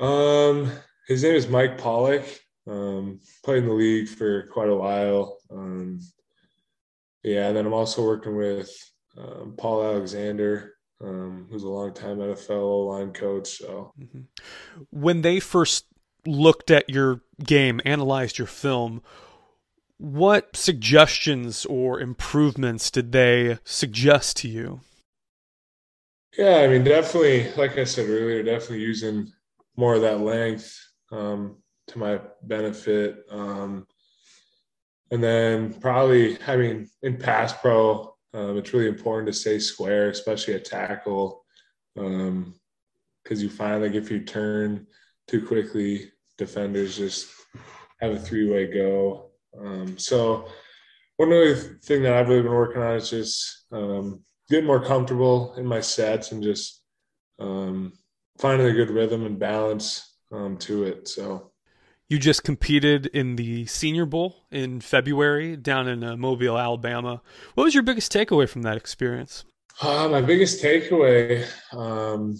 Um, 0.00 0.70
his 1.08 1.22
name 1.22 1.34
is 1.34 1.48
Mike 1.48 1.78
Pollak. 1.78 2.26
Um, 2.68 3.20
played 3.44 3.58
in 3.58 3.68
the 3.68 3.74
league 3.74 4.08
for 4.08 4.48
quite 4.48 4.68
a 4.68 4.74
while. 4.74 5.38
Um, 5.50 6.00
yeah, 7.22 7.48
and 7.48 7.56
then 7.56 7.66
I'm 7.66 7.72
also 7.72 8.04
working 8.04 8.36
with 8.36 8.70
um, 9.16 9.54
Paul 9.56 9.84
Alexander, 9.84 10.74
um, 11.00 11.46
who's 11.50 11.62
a 11.62 11.68
long 11.68 11.94
time 11.94 12.18
NFL 12.18 12.50
O 12.50 12.78
line 12.86 13.12
coach. 13.12 13.58
So, 13.58 13.92
mm-hmm. 14.00 14.22
when 14.90 15.22
they 15.22 15.40
first 15.40 15.86
looked 16.26 16.70
at 16.70 16.88
your 16.88 17.22
game, 17.44 17.80
analyzed 17.84 18.38
your 18.38 18.46
film, 18.46 19.02
what 19.98 20.56
suggestions 20.56 21.64
or 21.64 22.00
improvements 22.00 22.90
did 22.90 23.12
they 23.12 23.58
suggest 23.64 24.36
to 24.38 24.48
you? 24.48 24.80
Yeah, 26.36 26.56
I 26.56 26.68
mean, 26.68 26.84
definitely, 26.84 27.50
like 27.54 27.78
I 27.78 27.84
said 27.84 28.10
earlier, 28.10 28.42
definitely 28.42 28.80
using 28.80 29.32
more 29.76 29.94
of 29.94 30.02
that 30.02 30.20
length 30.20 30.78
um, 31.10 31.56
to 31.88 31.98
my 31.98 32.20
benefit. 32.42 33.24
Um, 33.30 33.86
and 35.10 35.22
then 35.22 35.72
probably, 35.72 36.36
I 36.46 36.56
mean, 36.56 36.90
in 37.02 37.16
pass 37.16 37.54
pro, 37.54 38.14
um, 38.34 38.58
it's 38.58 38.74
really 38.74 38.88
important 38.88 39.28
to 39.28 39.32
stay 39.32 39.58
square, 39.58 40.10
especially 40.10 40.54
at 40.54 40.66
tackle, 40.66 41.44
because 41.94 42.18
um, 42.18 42.54
you 43.30 43.48
find 43.48 43.82
like 43.82 43.94
if 43.94 44.10
you 44.10 44.20
turn 44.20 44.86
too 45.28 45.46
quickly, 45.46 46.12
defenders 46.38 46.96
just 46.96 47.28
have 48.00 48.12
a 48.12 48.18
three 48.18 48.50
way 48.50 48.66
go. 48.66 49.30
Um, 49.58 49.98
so 49.98 50.48
one 51.16 51.32
other 51.32 51.54
thing 51.54 52.02
that 52.02 52.14
I've 52.14 52.28
really 52.28 52.42
been 52.42 52.52
working 52.52 52.82
on 52.82 52.96
is 52.96 53.10
just 53.10 53.66
um, 53.72 54.22
getting 54.50 54.66
more 54.66 54.84
comfortable 54.84 55.54
in 55.54 55.66
my 55.66 55.80
sets 55.80 56.32
and 56.32 56.42
just 56.42 56.82
um, 57.38 57.92
finding 58.38 58.66
a 58.66 58.72
good 58.72 58.90
rhythm 58.90 59.24
and 59.24 59.38
balance 59.38 60.16
um, 60.32 60.56
to 60.58 60.84
it. 60.84 61.08
So 61.08 61.52
you 62.08 62.18
just 62.18 62.44
competed 62.44 63.06
in 63.06 63.36
the 63.36 63.66
Senior 63.66 64.06
Bowl 64.06 64.46
in 64.50 64.80
February 64.80 65.56
down 65.56 65.88
in 65.88 66.04
uh, 66.04 66.16
Mobile, 66.16 66.58
Alabama. 66.58 67.20
What 67.54 67.64
was 67.64 67.74
your 67.74 67.82
biggest 67.82 68.12
takeaway 68.12 68.48
from 68.48 68.62
that 68.62 68.76
experience? 68.76 69.44
Uh, 69.80 70.08
my 70.08 70.20
biggest 70.20 70.62
takeaway, 70.62 71.46
um, 71.72 72.38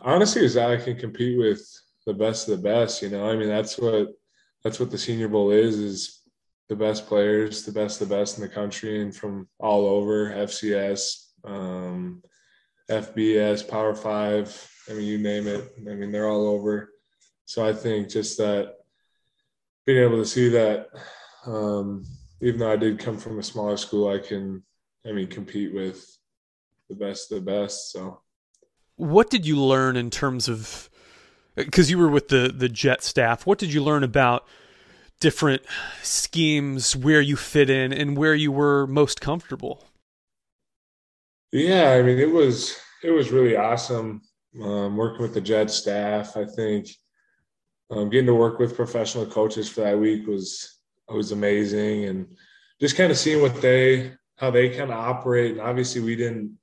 honestly, 0.00 0.44
is 0.44 0.54
that 0.54 0.70
I 0.70 0.76
can 0.76 0.96
compete 0.96 1.38
with 1.38 1.66
the 2.06 2.14
best 2.14 2.48
of 2.48 2.56
the 2.56 2.62
best. 2.62 3.02
You 3.02 3.10
know, 3.10 3.28
I 3.28 3.36
mean, 3.36 3.48
that's 3.48 3.78
what 3.78 4.08
that's 4.64 4.80
what 4.80 4.90
the 4.90 4.98
Senior 4.98 5.28
Bowl 5.28 5.50
is: 5.50 5.78
is 5.78 6.22
the 6.68 6.76
best 6.76 7.06
players, 7.06 7.64
the 7.64 7.72
best 7.72 8.00
of 8.00 8.08
the 8.08 8.14
best 8.14 8.38
in 8.38 8.42
the 8.42 8.48
country, 8.48 9.00
and 9.00 9.14
from 9.14 9.48
all 9.58 9.86
over 9.86 10.30
FCS, 10.30 11.26
um, 11.44 12.22
FBS, 12.90 13.68
Power 13.68 13.94
Five, 13.94 14.70
I 14.88 14.94
mean, 14.94 15.06
you 15.06 15.18
name 15.18 15.46
it. 15.46 15.72
I 15.78 15.94
mean, 15.94 16.10
they're 16.10 16.28
all 16.28 16.46
over. 16.46 16.92
So 17.44 17.66
I 17.66 17.72
think 17.72 18.08
just 18.08 18.38
that 18.38 18.74
being 19.86 20.02
able 20.02 20.18
to 20.18 20.26
see 20.26 20.48
that, 20.50 20.88
um, 21.46 22.04
even 22.40 22.60
though 22.60 22.72
I 22.72 22.76
did 22.76 22.98
come 22.98 23.16
from 23.16 23.38
a 23.38 23.42
smaller 23.42 23.76
school, 23.76 24.08
I 24.08 24.18
can, 24.18 24.62
I 25.06 25.12
mean, 25.12 25.28
compete 25.28 25.74
with 25.74 26.06
the 26.88 26.94
best 26.94 27.32
of 27.32 27.44
the 27.44 27.50
best. 27.50 27.92
So, 27.92 28.20
what 28.98 29.30
did 29.30 29.46
you 29.46 29.60
learn 29.60 29.96
in 29.96 30.10
terms 30.10 30.48
of? 30.48 30.90
Because 31.54 31.90
you 31.90 31.98
were 31.98 32.08
with 32.08 32.28
the 32.28 32.52
the 32.54 32.68
Jet 32.68 33.02
staff, 33.02 33.46
what 33.46 33.58
did 33.58 33.72
you 33.72 33.82
learn 33.82 34.04
about 34.04 34.46
different 35.20 35.62
schemes, 36.02 36.94
where 36.94 37.20
you 37.20 37.36
fit 37.36 37.70
in, 37.70 37.92
and 37.92 38.16
where 38.16 38.34
you 38.34 38.52
were 38.52 38.86
most 38.86 39.20
comfortable? 39.20 39.84
Yeah, 41.52 41.92
I 41.92 42.02
mean, 42.02 42.18
it 42.18 42.30
was 42.30 42.76
it 43.02 43.10
was 43.10 43.30
really 43.30 43.56
awesome 43.56 44.22
um, 44.62 44.96
working 44.96 45.22
with 45.22 45.34
the 45.34 45.40
Jet 45.40 45.70
staff. 45.70 46.36
I 46.36 46.44
think 46.44 46.88
um, 47.90 48.10
getting 48.10 48.26
to 48.26 48.34
work 48.34 48.58
with 48.58 48.76
professional 48.76 49.26
coaches 49.26 49.68
for 49.68 49.80
that 49.82 49.98
week 49.98 50.26
was 50.26 50.78
was 51.08 51.32
amazing, 51.32 52.04
and 52.04 52.36
just 52.80 52.96
kind 52.96 53.10
of 53.10 53.18
seeing 53.18 53.40
what 53.40 53.60
they 53.62 54.12
how 54.36 54.50
they 54.50 54.68
kind 54.68 54.90
of 54.90 54.98
operate. 54.98 55.52
And 55.52 55.60
obviously, 55.60 56.00
we 56.00 56.16
didn't 56.16 56.57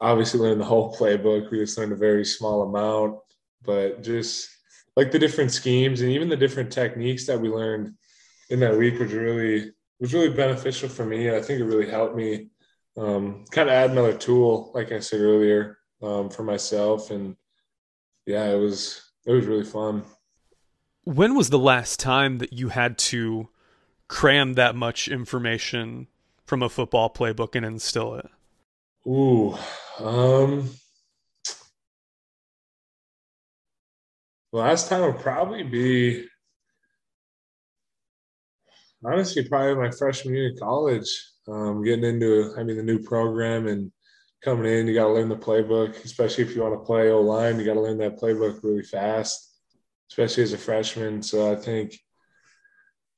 obviously 0.00 0.40
learn 0.40 0.58
the 0.58 0.64
whole 0.64 0.94
playbook. 0.94 1.50
We 1.50 1.58
just 1.58 1.78
learned 1.78 1.92
a 1.92 1.96
very 1.96 2.24
small 2.24 2.62
amount, 2.62 3.18
but 3.62 4.02
just 4.02 4.48
like 4.96 5.12
the 5.12 5.18
different 5.18 5.52
schemes 5.52 6.00
and 6.00 6.10
even 6.10 6.28
the 6.28 6.36
different 6.36 6.72
techniques 6.72 7.26
that 7.26 7.40
we 7.40 7.48
learned 7.48 7.94
in 8.50 8.60
that 8.60 8.76
week 8.76 8.98
was 8.98 9.12
really 9.12 9.72
was 10.00 10.12
really 10.12 10.30
beneficial 10.30 10.88
for 10.88 11.04
me. 11.04 11.34
I 11.34 11.40
think 11.40 11.60
it 11.60 11.64
really 11.64 11.90
helped 11.90 12.16
me 12.16 12.48
um, 12.96 13.44
kind 13.50 13.68
of 13.68 13.74
add 13.74 13.90
another 13.90 14.16
tool, 14.16 14.70
like 14.74 14.92
I 14.92 15.00
said 15.00 15.20
earlier, 15.20 15.78
um, 16.02 16.30
for 16.30 16.42
myself. 16.42 17.10
And 17.10 17.36
yeah, 18.26 18.44
it 18.46 18.58
was 18.58 19.02
it 19.26 19.32
was 19.32 19.46
really 19.46 19.64
fun. 19.64 20.04
When 21.04 21.34
was 21.36 21.50
the 21.50 21.58
last 21.58 22.00
time 22.00 22.38
that 22.38 22.52
you 22.52 22.68
had 22.70 22.98
to 22.98 23.48
cram 24.08 24.54
that 24.54 24.74
much 24.74 25.08
information 25.08 26.08
from 26.44 26.62
a 26.62 26.68
football 26.68 27.10
playbook 27.10 27.54
and 27.54 27.64
instill 27.64 28.14
it? 28.14 28.28
Ooh, 29.06 29.56
um, 30.00 30.68
last 34.52 34.88
time 34.88 35.02
would 35.02 35.20
probably 35.20 35.62
be 35.62 36.26
honestly 39.04 39.48
probably 39.48 39.74
my 39.74 39.90
freshman 39.90 40.34
year 40.34 40.48
in 40.48 40.58
college. 40.58 41.08
Um, 41.48 41.84
getting 41.84 42.04
into 42.04 42.52
I 42.58 42.64
mean 42.64 42.76
the 42.76 42.82
new 42.82 42.98
program 42.98 43.68
and 43.68 43.92
coming 44.44 44.72
in, 44.72 44.86
you 44.86 44.94
got 44.94 45.06
to 45.06 45.12
learn 45.12 45.28
the 45.28 45.36
playbook, 45.36 46.04
especially 46.04 46.44
if 46.44 46.54
you 46.54 46.62
want 46.62 46.74
to 46.74 46.84
play 46.84 47.10
O 47.10 47.20
line. 47.20 47.58
You 47.58 47.64
got 47.66 47.74
to 47.74 47.80
learn 47.80 47.98
that 47.98 48.20
playbook 48.20 48.62
really 48.62 48.82
fast, 48.82 49.54
especially 50.10 50.42
as 50.42 50.52
a 50.52 50.58
freshman. 50.58 51.22
So 51.22 51.52
I 51.52 51.56
think, 51.56 51.98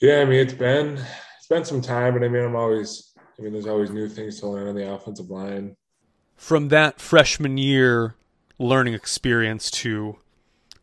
yeah, 0.00 0.20
I 0.20 0.24
mean, 0.24 0.40
it's 0.40 0.54
been 0.54 0.98
it's 1.38 1.48
been 1.48 1.64
some 1.64 1.80
time, 1.80 2.14
but 2.14 2.24
I 2.24 2.28
mean, 2.28 2.44
I'm 2.44 2.56
always, 2.56 3.12
I 3.38 3.42
mean, 3.42 3.52
there's 3.52 3.66
always 3.66 3.90
new 3.90 4.08
things 4.08 4.40
to 4.40 4.48
learn 4.48 4.68
on 4.68 4.74
the 4.74 4.92
offensive 4.92 5.30
line. 5.30 5.76
From 6.38 6.68
that 6.68 7.00
freshman 7.00 7.58
year 7.58 8.14
learning 8.58 8.94
experience 8.94 9.70
to 9.72 10.18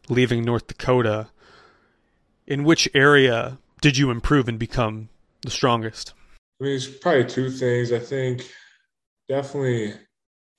leaving 0.10 0.44
North 0.44 0.68
Dakota, 0.68 1.30
in 2.46 2.64
which 2.66 2.88
area 2.94 3.58
did 3.82 3.98
you 3.98 4.12
improve 4.12 4.48
and 4.48 4.60
become 4.60 5.10
the 5.42 5.50
strongest? 5.50 6.14
I 6.60 6.66
mean, 6.66 6.76
it's 6.76 6.88
probably 6.88 7.26
two 7.26 7.50
things. 7.50 7.92
I 7.92 8.00
think 8.00 8.48
definitely 9.30 9.94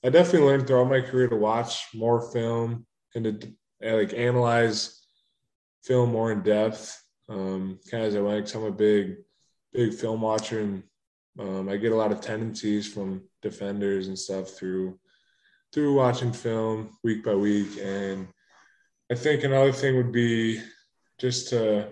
I 0.02 0.08
definitely 0.08 0.48
learned 0.48 0.66
throughout 0.66 0.88
my 0.88 1.02
career 1.02 1.28
to 1.28 1.36
watch 1.36 1.86
more 1.94 2.32
film 2.32 2.86
and 3.14 3.24
to 3.24 3.52
like 3.80 4.14
analyze 4.14 5.06
film 5.84 6.10
more 6.10 6.32
in 6.32 6.42
depth. 6.42 7.00
Um, 7.28 7.78
kind 7.90 8.02
of 8.02 8.08
as 8.08 8.16
I 8.16 8.20
went, 8.20 8.54
I'm 8.54 8.64
a 8.64 8.72
big, 8.72 9.16
big 9.72 9.92
film 9.92 10.22
watcher, 10.22 10.60
and 10.60 10.82
um, 11.38 11.68
I 11.68 11.76
get 11.76 11.92
a 11.92 11.96
lot 11.96 12.12
of 12.12 12.20
tendencies 12.20 12.92
from 12.92 13.22
defenders 13.42 14.08
and 14.08 14.18
stuff 14.18 14.50
through 14.50 14.98
through 15.72 15.94
watching 15.94 16.32
film 16.32 16.96
week 17.04 17.24
by 17.24 17.34
week. 17.34 17.78
And 17.82 18.28
I 19.10 19.14
think 19.14 19.44
another 19.44 19.72
thing 19.72 19.96
would 19.96 20.12
be 20.12 20.60
just 21.18 21.48
to 21.50 21.88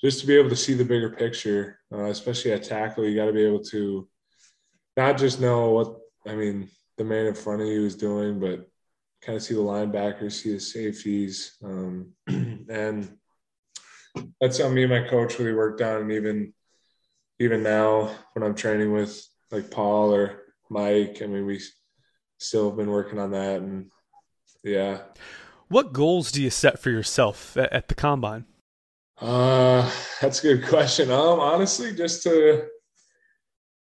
just 0.00 0.20
to 0.20 0.26
be 0.26 0.36
able 0.36 0.50
to 0.50 0.56
see 0.56 0.74
the 0.74 0.84
bigger 0.84 1.10
picture, 1.10 1.78
uh, 1.92 2.04
especially 2.04 2.52
at 2.52 2.64
tackle. 2.64 3.04
You 3.04 3.16
got 3.16 3.26
to 3.26 3.32
be 3.32 3.44
able 3.44 3.64
to 3.64 4.08
not 4.96 5.18
just 5.18 5.40
know 5.40 5.70
what 5.70 5.96
I 6.26 6.34
mean 6.34 6.68
the 6.96 7.04
man 7.04 7.26
in 7.26 7.34
front 7.34 7.62
of 7.62 7.68
you 7.68 7.84
is 7.84 7.94
doing, 7.94 8.40
but 8.40 8.68
kind 9.22 9.36
of 9.36 9.42
see 9.42 9.54
the 9.54 9.60
linebackers, 9.60 10.32
see 10.32 10.52
the 10.52 10.60
safeties. 10.60 11.56
Um, 11.62 12.12
and 12.26 13.16
that's 14.40 14.58
something 14.58 14.74
me 14.74 14.84
and 14.84 14.92
my 14.92 15.08
coach 15.08 15.38
really 15.38 15.52
worked 15.52 15.82
on. 15.82 16.02
And 16.02 16.12
even, 16.12 16.54
even 17.38 17.62
now 17.62 18.10
when 18.32 18.42
I'm 18.42 18.54
training 18.54 18.92
with 18.92 19.26
like 19.50 19.70
Paul 19.70 20.14
or 20.14 20.42
Mike, 20.70 21.20
I 21.22 21.26
mean, 21.26 21.46
we 21.46 21.60
still 22.38 22.68
have 22.68 22.76
been 22.76 22.90
working 22.90 23.18
on 23.18 23.30
that. 23.32 23.60
And 23.60 23.90
yeah. 24.64 24.98
What 25.68 25.92
goals 25.92 26.32
do 26.32 26.42
you 26.42 26.50
set 26.50 26.78
for 26.78 26.90
yourself 26.90 27.56
at, 27.56 27.72
at 27.72 27.88
the 27.88 27.94
combine? 27.94 28.44
Uh, 29.18 29.90
that's 30.20 30.44
a 30.44 30.54
good 30.54 30.68
question. 30.68 31.10
Um, 31.10 31.40
honestly, 31.40 31.94
just 31.94 32.22
to, 32.24 32.66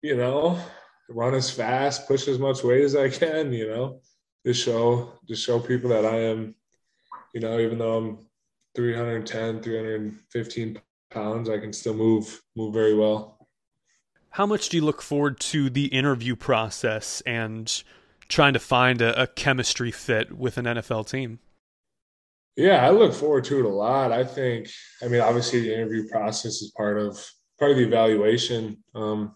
you 0.02 0.16
know, 0.16 0.60
run 1.10 1.34
as 1.34 1.50
fast, 1.50 2.08
push 2.08 2.28
as 2.28 2.40
much 2.40 2.64
weight 2.64 2.84
as 2.84 2.96
I 2.96 3.10
can, 3.10 3.52
you 3.52 3.68
know, 3.68 4.02
just 4.46 4.64
show, 4.64 5.14
just 5.28 5.44
show 5.44 5.60
people 5.60 5.90
that 5.90 6.06
I 6.06 6.18
am, 6.18 6.56
you 7.34 7.42
know, 7.42 7.60
even 7.60 7.80
though 7.80 7.98
I'm 7.98 8.18
310, 8.76 9.62
315 9.62 10.82
pounds, 11.10 11.50
I 11.50 11.58
can 11.60 11.74
still 11.74 11.94
move, 11.94 12.42
move 12.56 12.74
very 12.74 12.96
well. 12.96 13.43
How 14.34 14.48
much 14.48 14.70
do 14.70 14.78
you 14.78 14.84
look 14.84 15.04
forward 15.04 15.40
to 15.42 15.70
the 15.70 15.86
interview 15.86 16.36
process 16.36 17.22
and 17.22 17.84
trying 18.30 18.54
to 18.54 18.60
find 18.60 19.00
a, 19.00 19.22
a 19.22 19.28
chemistry 19.28 19.92
fit 19.92 20.36
with 20.36 20.58
an 20.58 20.66
NFL 20.66 21.08
team? 21.08 21.38
Yeah, 22.56 22.84
I 22.84 22.90
look 22.90 23.14
forward 23.14 23.44
to 23.46 23.60
it 23.60 23.66
a 23.66 23.70
lot. 23.70 24.12
I 24.12 24.24
think, 24.24 24.70
I 25.04 25.08
mean, 25.08 25.22
obviously 25.22 25.60
the 25.60 25.76
interview 25.76 26.10
process 26.10 26.64
is 26.64 26.72
part 26.76 26.98
of 26.98 27.24
part 27.60 27.70
of 27.70 27.78
the 27.78 27.86
evaluation 27.86 28.84
um, 28.96 29.36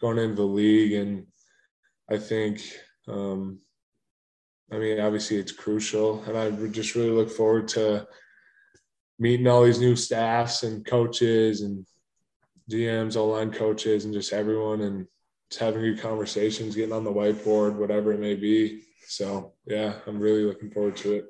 going 0.00 0.18
into 0.18 0.36
the 0.36 0.42
league, 0.44 0.92
and 0.92 1.26
I 2.08 2.18
think, 2.18 2.62
um, 3.08 3.58
I 4.70 4.78
mean, 4.78 5.00
obviously 5.00 5.38
it's 5.38 5.50
crucial, 5.50 6.22
and 6.22 6.38
I 6.38 6.52
just 6.68 6.94
really 6.94 7.10
look 7.10 7.30
forward 7.30 7.66
to 7.68 8.06
meeting 9.18 9.48
all 9.48 9.64
these 9.64 9.80
new 9.80 9.96
staffs 9.96 10.62
and 10.62 10.86
coaches 10.86 11.62
and 11.62 11.84
GMs, 12.70 13.16
O 13.16 13.26
line 13.26 13.52
coaches, 13.52 14.04
and 14.04 14.14
just 14.14 14.32
everyone, 14.32 14.80
and 14.82 15.06
just 15.50 15.60
having 15.60 15.82
good 15.82 16.00
conversations, 16.00 16.74
getting 16.74 16.92
on 16.92 17.04
the 17.04 17.12
whiteboard, 17.12 17.74
whatever 17.74 18.12
it 18.12 18.20
may 18.20 18.34
be. 18.34 18.82
So, 19.06 19.52
yeah, 19.66 19.94
I'm 20.06 20.20
really 20.20 20.44
looking 20.44 20.70
forward 20.70 20.96
to 20.98 21.14
it. 21.14 21.26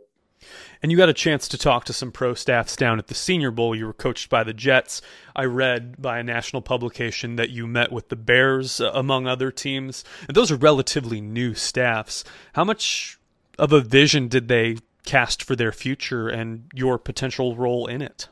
And 0.82 0.90
you 0.90 0.97
got 0.97 1.09
a 1.09 1.14
chance 1.14 1.49
to 1.49 1.59
talk 1.59 1.85
to 1.85 1.92
some 1.92 2.12
pro 2.12 2.35
staffs 2.35 2.76
down 2.76 2.99
at 2.99 3.09
the 3.09 3.14
Senior 3.14 3.50
Bowl. 3.50 3.75
You 3.75 3.87
were 3.87 3.92
coached 3.92 4.30
by 4.30 4.44
the 4.44 4.54
Jets. 4.54 5.02
I 5.37 5.44
read 5.44 6.00
by 6.00 6.18
a 6.18 6.23
national 6.23 6.62
publication 6.62 7.37
that 7.37 7.50
you 7.50 7.66
met 7.66 7.92
with 7.92 8.09
the 8.09 8.16
Bears, 8.16 8.80
uh, 8.80 8.90
among 8.94 9.26
other 9.26 9.50
teams. 9.50 10.04
And 10.26 10.35
those 10.35 10.50
are 10.50 10.56
relatively 10.56 11.20
new 11.20 11.54
staffs. 11.54 12.25
How 12.54 12.64
much 12.64 13.18
of 13.59 13.73
a 13.73 13.80
vision 13.80 14.28
did 14.28 14.49
they 14.49 14.76
cast 15.04 15.42
for 15.42 15.56
their 15.56 15.73
future 15.73 16.28
and 16.28 16.70
your 16.75 16.99
potential 16.99 17.56
role 17.56 17.87
in 17.87 18.00
it? 18.00 18.28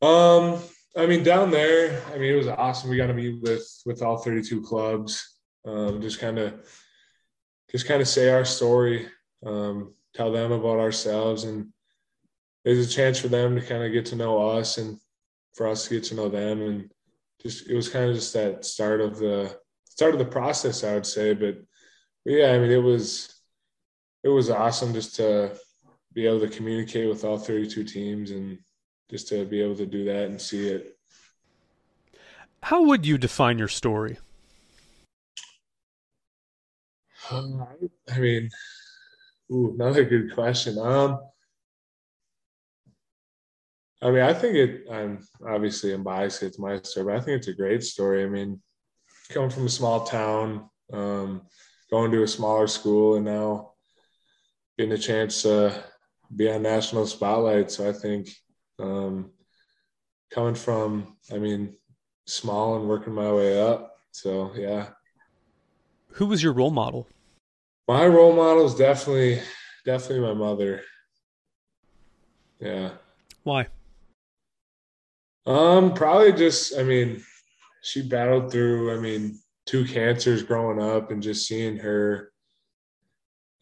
Um, 0.00 0.58
I 0.98 1.06
mean, 1.06 1.22
down 1.22 1.50
there, 1.50 2.02
I 2.12 2.18
mean, 2.18 2.32
it 2.32 2.36
was 2.36 2.48
awesome. 2.48 2.90
We 2.90 2.96
got 2.96 3.06
to 3.06 3.14
meet 3.14 3.40
with 3.40 3.66
with 3.86 4.02
all 4.02 4.18
32 4.18 4.62
clubs. 4.62 5.38
Um, 5.64 6.00
just 6.00 6.18
kind 6.18 6.38
of, 6.38 6.54
just 7.70 7.86
kind 7.86 8.00
of 8.00 8.08
say 8.08 8.30
our 8.30 8.44
story. 8.44 9.08
Um, 9.46 9.94
tell 10.14 10.32
them 10.32 10.52
about 10.52 10.80
ourselves 10.80 11.44
and 11.44 11.68
there's 12.64 12.84
a 12.84 12.90
chance 12.90 13.18
for 13.18 13.28
them 13.28 13.54
to 13.54 13.64
kind 13.64 13.84
of 13.84 13.92
get 13.92 14.06
to 14.06 14.16
know 14.16 14.48
us 14.50 14.78
and 14.78 14.98
for 15.54 15.68
us 15.68 15.84
to 15.84 15.94
get 15.94 16.04
to 16.04 16.14
know 16.14 16.28
them 16.28 16.60
and 16.60 16.90
just 17.40 17.68
it 17.68 17.76
was 17.76 17.88
kind 17.88 18.08
of 18.08 18.16
just 18.16 18.32
that 18.32 18.64
start 18.64 19.00
of 19.00 19.18
the 19.18 19.56
start 19.84 20.12
of 20.12 20.18
the 20.18 20.24
process 20.24 20.82
i 20.82 20.94
would 20.94 21.06
say 21.06 21.34
but, 21.34 21.56
but 22.24 22.32
yeah 22.32 22.52
i 22.52 22.58
mean 22.58 22.70
it 22.70 22.82
was 22.82 23.42
it 24.24 24.28
was 24.28 24.50
awesome 24.50 24.92
just 24.92 25.14
to 25.14 25.56
be 26.12 26.26
able 26.26 26.40
to 26.40 26.48
communicate 26.48 27.08
with 27.08 27.24
all 27.24 27.38
32 27.38 27.84
teams 27.84 28.32
and 28.32 28.58
just 29.10 29.28
to 29.28 29.44
be 29.44 29.62
able 29.62 29.76
to 29.76 29.86
do 29.86 30.04
that 30.04 30.26
and 30.26 30.40
see 30.40 30.68
it 30.68 30.96
how 32.62 32.82
would 32.82 33.06
you 33.06 33.18
define 33.18 33.58
your 33.58 33.68
story 33.68 34.18
i 37.30 38.18
mean 38.18 38.48
Ooh, 39.50 39.72
another 39.74 40.04
good 40.04 40.34
question. 40.34 40.78
Um, 40.78 41.20
I 44.02 44.10
mean, 44.10 44.20
I 44.20 44.34
think 44.34 44.54
it. 44.54 44.84
I'm 44.90 45.26
obviously 45.46 45.92
I'm 45.92 46.04
biased. 46.04 46.42
It's 46.42 46.58
my 46.58 46.80
story, 46.82 47.06
but 47.06 47.16
I 47.16 47.20
think 47.20 47.38
it's 47.38 47.48
a 47.48 47.54
great 47.54 47.82
story. 47.82 48.24
I 48.24 48.28
mean, 48.28 48.60
coming 49.30 49.50
from 49.50 49.66
a 49.66 49.70
small 49.70 50.04
town, 50.04 50.68
um, 50.92 51.42
going 51.90 52.12
to 52.12 52.22
a 52.22 52.28
smaller 52.28 52.66
school, 52.66 53.16
and 53.16 53.24
now 53.24 53.72
getting 54.76 54.92
a 54.92 54.98
chance 54.98 55.42
to 55.42 55.82
be 56.36 56.50
on 56.50 56.62
national 56.62 57.06
spotlight. 57.06 57.70
So 57.70 57.88
I 57.88 57.92
think 57.92 58.28
um, 58.78 59.30
coming 60.30 60.54
from, 60.54 61.16
I 61.32 61.38
mean, 61.38 61.76
small 62.26 62.76
and 62.76 62.88
working 62.88 63.14
my 63.14 63.32
way 63.32 63.60
up. 63.60 63.98
So 64.12 64.52
yeah. 64.56 64.88
Who 66.12 66.26
was 66.26 66.42
your 66.42 66.52
role 66.52 66.70
model? 66.70 67.06
My 67.86 68.06
role 68.06 68.34
model 68.34 68.66
is 68.66 68.74
definitely 68.74 69.40
definitely 69.84 70.26
my 70.26 70.34
mother. 70.34 70.82
Yeah. 72.60 72.90
Why? 73.44 73.68
Um, 75.46 75.94
probably 75.94 76.32
just 76.32 76.76
I 76.76 76.82
mean, 76.82 77.22
she 77.82 78.02
battled 78.02 78.52
through, 78.52 78.96
I 78.96 79.00
mean, 79.00 79.38
two 79.66 79.84
cancers 79.84 80.42
growing 80.42 80.82
up 80.82 81.10
and 81.10 81.22
just 81.22 81.46
seeing 81.46 81.78
her 81.78 82.32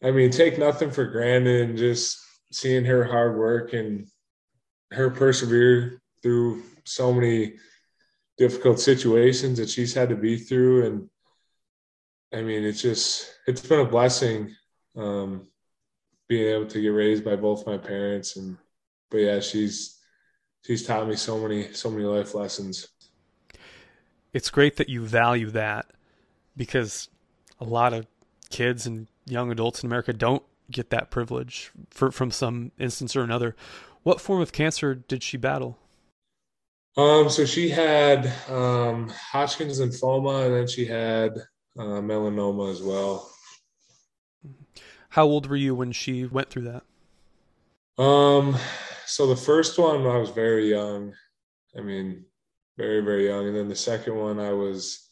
I 0.03 0.11
mean, 0.11 0.29
take 0.29 0.59
nothing 0.59 0.91
for 0.91 1.05
granted 1.05 1.69
and 1.69 1.77
just 1.77 2.19
seeing 2.51 2.85
her 2.85 3.03
hard 3.03 3.37
work 3.37 3.73
and 3.73 4.07
her 4.91 5.09
persevere 5.09 6.01
through 6.21 6.63
so 6.83 7.13
many 7.13 7.55
difficult 8.37 8.79
situations 8.79 9.57
that 9.57 9.69
she's 9.69 9.93
had 9.93 10.09
to 10.09 10.15
be 10.15 10.37
through 10.37 10.85
and 10.85 11.09
I 12.33 12.41
mean, 12.41 12.63
it's 12.63 12.81
just 12.81 13.33
it's 13.47 13.65
been 13.65 13.79
a 13.79 13.85
blessing 13.85 14.55
um, 14.95 15.47
being 16.27 16.53
able 16.53 16.67
to 16.67 16.81
get 16.81 16.89
raised 16.89 17.23
by 17.23 17.35
both 17.35 17.65
my 17.65 17.77
parents, 17.77 18.35
and 18.35 18.57
but 19.09 19.17
yeah, 19.17 19.39
she's 19.39 19.99
she's 20.65 20.85
taught 20.85 21.07
me 21.07 21.15
so 21.15 21.39
many 21.39 21.73
so 21.73 21.89
many 21.89 22.03
life 22.03 22.35
lessons. 22.35 22.87
It's 24.33 24.49
great 24.49 24.75
that 24.75 24.89
you 24.89 25.05
value 25.05 25.49
that 25.51 25.87
because 26.55 27.07
a 27.59 27.63
lot 27.63 27.93
of 27.93 28.05
kids 28.49 28.85
and 28.85 29.07
young 29.25 29.51
adults 29.51 29.83
in 29.83 29.87
America 29.87 30.11
don't 30.11 30.43
get 30.69 30.89
that 30.89 31.09
privilege 31.09 31.71
for, 31.89 32.11
from 32.11 32.29
some 32.29 32.71
instance 32.77 33.15
or 33.15 33.21
another. 33.21 33.55
What 34.07 34.21
form 34.21 34.39
of 34.41 34.53
cancer 34.53 34.95
did 34.95 35.21
she 35.21 35.35
battle? 35.35 35.77
Um, 36.95 37.29
so 37.29 37.43
she 37.43 37.67
had 37.67 38.31
um, 38.47 39.09
Hodgkin's 39.09 39.81
lymphoma, 39.81 40.45
and 40.45 40.55
then 40.55 40.67
she 40.67 40.85
had 40.85 41.37
uh, 41.77 41.99
melanoma 41.99 42.71
as 42.71 42.81
well. 42.81 43.29
How 45.09 45.25
old 45.25 45.47
were 45.47 45.57
you 45.57 45.75
when 45.75 45.91
she 45.91 46.23
went 46.23 46.49
through 46.49 46.71
that? 46.71 48.01
Um, 48.01 48.55
so 49.05 49.27
the 49.27 49.35
first 49.35 49.77
one 49.77 50.07
I 50.07 50.15
was 50.15 50.29
very 50.29 50.69
young. 50.69 51.13
I 51.77 51.81
mean, 51.81 52.23
very 52.77 53.01
very 53.01 53.27
young, 53.27 53.47
and 53.47 53.57
then 53.57 53.67
the 53.67 53.75
second 53.75 54.15
one 54.15 54.39
I 54.39 54.53
was 54.53 55.05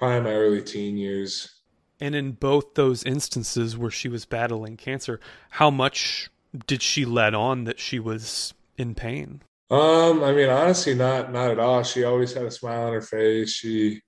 probably 0.00 0.16
in 0.16 0.24
my 0.24 0.32
early 0.32 0.62
teen 0.62 0.96
years. 0.96 1.60
And 2.00 2.16
in 2.16 2.32
both 2.32 2.74
those 2.74 3.04
instances 3.04 3.78
where 3.78 3.92
she 3.92 4.08
was 4.08 4.24
battling 4.24 4.76
cancer, 4.76 5.20
how 5.50 5.70
much 5.70 6.28
did 6.66 6.82
she 6.82 7.04
let 7.04 7.34
on 7.34 7.64
that 7.64 7.78
she 7.80 7.98
was 7.98 8.54
in 8.76 8.94
pain? 8.94 9.42
Um, 9.70 10.22
I 10.22 10.32
mean, 10.32 10.48
honestly, 10.48 10.94
not 10.94 11.32
not 11.32 11.50
at 11.50 11.58
all. 11.58 11.82
She 11.82 12.04
always 12.04 12.32
had 12.32 12.44
a 12.44 12.50
smile 12.50 12.86
on 12.86 12.92
her 12.92 13.02
face. 13.02 13.50
She 13.50 14.00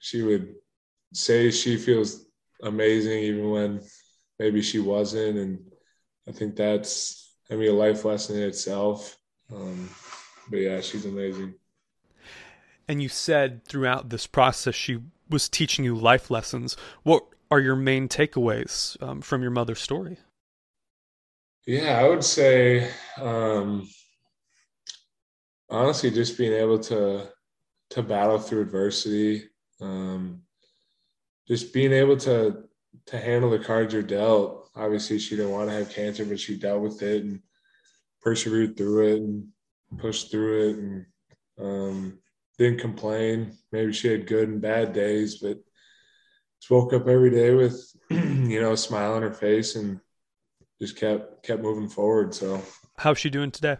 she 0.00 0.22
would 0.22 0.54
say 1.12 1.50
she 1.50 1.76
feels 1.76 2.26
amazing 2.62 3.18
even 3.20 3.50
when 3.50 3.80
maybe 4.38 4.62
she 4.62 4.78
wasn't. 4.78 5.38
And 5.38 5.58
I 6.28 6.32
think 6.32 6.56
that's, 6.56 7.34
I 7.50 7.54
mean, 7.54 7.70
a 7.70 7.74
life 7.74 8.04
lesson 8.04 8.36
in 8.36 8.42
itself. 8.42 9.16
Um, 9.52 9.88
but 10.50 10.58
yeah, 10.58 10.80
she's 10.80 11.06
amazing. 11.06 11.54
And 12.86 13.02
you 13.02 13.08
said 13.08 13.64
throughout 13.64 14.10
this 14.10 14.26
process 14.26 14.74
she 14.74 14.98
was 15.28 15.48
teaching 15.48 15.84
you 15.84 15.94
life 15.94 16.30
lessons. 16.30 16.76
What 17.02 17.24
are 17.50 17.60
your 17.60 17.76
main 17.76 18.08
takeaways 18.08 19.00
um, 19.02 19.20
from 19.20 19.42
your 19.42 19.50
mother's 19.50 19.80
story? 19.80 20.18
Yeah, 21.66 21.98
I 22.00 22.08
would 22.08 22.24
say 22.24 22.90
um, 23.20 23.88
honestly, 25.68 26.10
just 26.10 26.38
being 26.38 26.52
able 26.52 26.78
to 26.80 27.28
to 27.90 28.02
battle 28.02 28.38
through 28.38 28.62
adversity, 28.62 29.44
um, 29.80 30.42
just 31.46 31.72
being 31.72 31.92
able 31.92 32.16
to 32.18 32.64
to 33.06 33.18
handle 33.18 33.50
the 33.50 33.58
cards 33.58 33.92
you're 33.92 34.02
dealt. 34.02 34.70
Obviously, 34.74 35.18
she 35.18 35.36
didn't 35.36 35.52
want 35.52 35.68
to 35.70 35.76
have 35.76 35.90
cancer, 35.90 36.24
but 36.24 36.40
she 36.40 36.56
dealt 36.58 36.82
with 36.82 37.02
it 37.02 37.24
and 37.24 37.40
persevered 38.20 38.76
through 38.76 39.14
it 39.14 39.20
and 39.22 39.48
pushed 39.98 40.30
through 40.30 40.68
it 40.68 40.76
and 40.76 41.06
um, 41.58 42.18
didn't 42.58 42.80
complain. 42.80 43.56
Maybe 43.72 43.92
she 43.92 44.08
had 44.08 44.26
good 44.26 44.48
and 44.48 44.60
bad 44.60 44.92
days, 44.92 45.36
but 45.36 45.58
just 46.60 46.70
woke 46.70 46.92
up 46.92 47.08
every 47.08 47.30
day 47.30 47.52
with 47.54 47.80
you 48.10 48.60
know 48.60 48.72
a 48.72 48.76
smile 48.76 49.14
on 49.14 49.22
her 49.22 49.32
face 49.32 49.76
and 49.76 50.00
just 50.80 50.96
kept 50.96 51.42
kept 51.42 51.62
moving 51.62 51.88
forward. 51.88 52.34
So, 52.34 52.62
how's 52.96 53.18
she 53.18 53.30
doing 53.30 53.50
today? 53.50 53.76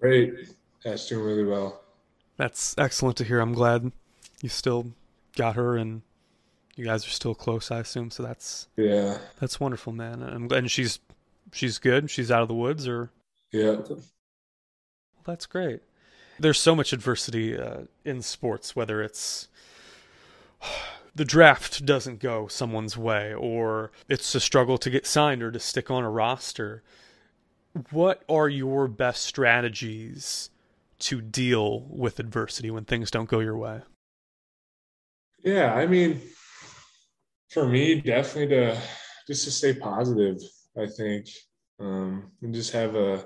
Great. 0.00 0.34
That's 0.84 1.08
doing 1.08 1.24
really 1.24 1.44
well. 1.44 1.82
That's 2.36 2.74
excellent 2.78 3.16
to 3.18 3.24
hear. 3.24 3.40
I'm 3.40 3.54
glad 3.54 3.90
you 4.42 4.48
still 4.48 4.92
got 5.36 5.56
her 5.56 5.76
and 5.76 6.02
you 6.76 6.84
guys 6.84 7.06
are 7.06 7.10
still 7.10 7.34
close, 7.34 7.70
I 7.70 7.80
assume. 7.80 8.10
So 8.10 8.22
that's 8.22 8.68
yeah, 8.76 9.18
that's 9.40 9.58
wonderful, 9.58 9.92
man. 9.92 10.22
I'm 10.22 10.48
glad. 10.48 10.58
And 10.58 10.70
she's 10.70 11.00
she's 11.52 11.78
good. 11.78 12.10
She's 12.10 12.30
out 12.30 12.42
of 12.42 12.48
the 12.48 12.54
woods, 12.54 12.86
or 12.86 13.10
yeah. 13.50 13.76
Well, 13.88 14.02
that's 15.24 15.46
great. 15.46 15.80
There's 16.38 16.60
so 16.60 16.74
much 16.74 16.92
adversity 16.92 17.56
uh, 17.56 17.84
in 18.04 18.20
sports, 18.20 18.76
whether 18.76 19.02
it's 19.02 19.48
the 21.16 21.24
draft 21.24 21.84
doesn't 21.86 22.20
go 22.20 22.46
someone's 22.46 22.96
way, 22.96 23.32
or 23.32 23.90
it's 24.08 24.34
a 24.34 24.40
struggle 24.40 24.76
to 24.76 24.90
get 24.90 25.06
signed 25.06 25.42
or 25.42 25.50
to 25.50 25.58
stick 25.58 25.90
on 25.90 26.04
a 26.04 26.10
roster. 26.10 26.82
What 27.90 28.22
are 28.28 28.48
your 28.48 28.86
best 28.86 29.24
strategies 29.24 30.50
to 30.98 31.22
deal 31.22 31.80
with 31.88 32.20
adversity 32.20 32.70
when 32.70 32.84
things 32.84 33.10
don't 33.10 33.28
go 33.28 33.40
your 33.40 33.56
way? 33.56 33.80
Yeah, 35.42 35.74
I 35.74 35.86
mean, 35.86 36.20
for 37.50 37.66
me, 37.66 38.00
definitely 38.00 38.54
to 38.56 38.80
just 39.26 39.44
to 39.44 39.50
stay 39.50 39.72
positive. 39.74 40.36
I 40.76 40.86
think 40.86 41.28
um, 41.80 42.30
and 42.42 42.54
just 42.54 42.72
have 42.72 42.94
a 42.94 43.24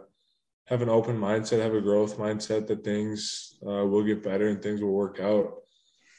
have 0.67 0.83
an 0.83 0.89
open 0.89 1.19
mindset, 1.19 1.61
have 1.61 1.75
a 1.75 1.81
growth 1.81 2.19
mindset 2.19 2.69
that 2.69 2.85
things 2.85 3.59
uh, 3.67 3.85
will 3.85 4.05
get 4.05 4.23
better 4.23 4.49
and 4.49 4.63
things 4.63 4.81
will 4.81 4.93
work 4.93 5.19
out. 5.19 5.55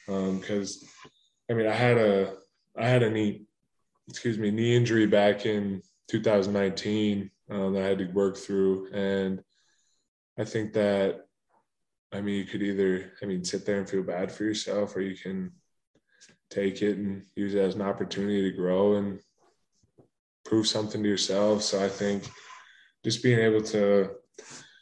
Because 0.07 0.83
um, 0.83 1.10
I 1.51 1.53
mean, 1.53 1.67
I 1.67 1.73
had 1.73 1.97
a 1.97 2.33
I 2.77 2.87
had 2.87 3.03
a 3.03 3.09
knee, 3.09 3.41
excuse 4.07 4.37
me, 4.37 4.51
knee 4.51 4.73
injury 4.73 5.05
back 5.05 5.45
in 5.45 5.81
2019 6.07 7.29
um, 7.49 7.73
that 7.73 7.83
I 7.83 7.87
had 7.87 7.97
to 7.97 8.05
work 8.05 8.37
through, 8.37 8.89
and 8.93 9.43
I 10.39 10.45
think 10.45 10.71
that 10.73 11.25
I 12.13 12.21
mean 12.21 12.35
you 12.35 12.45
could 12.45 12.63
either 12.63 13.11
I 13.21 13.25
mean 13.25 13.43
sit 13.43 13.65
there 13.65 13.79
and 13.79 13.89
feel 13.89 14.01
bad 14.01 14.31
for 14.31 14.45
yourself, 14.45 14.95
or 14.95 15.01
you 15.01 15.17
can 15.17 15.51
take 16.49 16.81
it 16.81 16.97
and 16.97 17.23
use 17.35 17.53
it 17.53 17.59
as 17.59 17.75
an 17.75 17.81
opportunity 17.81 18.49
to 18.49 18.55
grow 18.55 18.95
and 18.95 19.19
prove 20.45 20.67
something 20.67 21.03
to 21.03 21.09
yourself. 21.09 21.63
So 21.63 21.83
I 21.83 21.89
think 21.89 22.29
just 23.03 23.21
being 23.21 23.39
able 23.39 23.61
to 23.63 24.11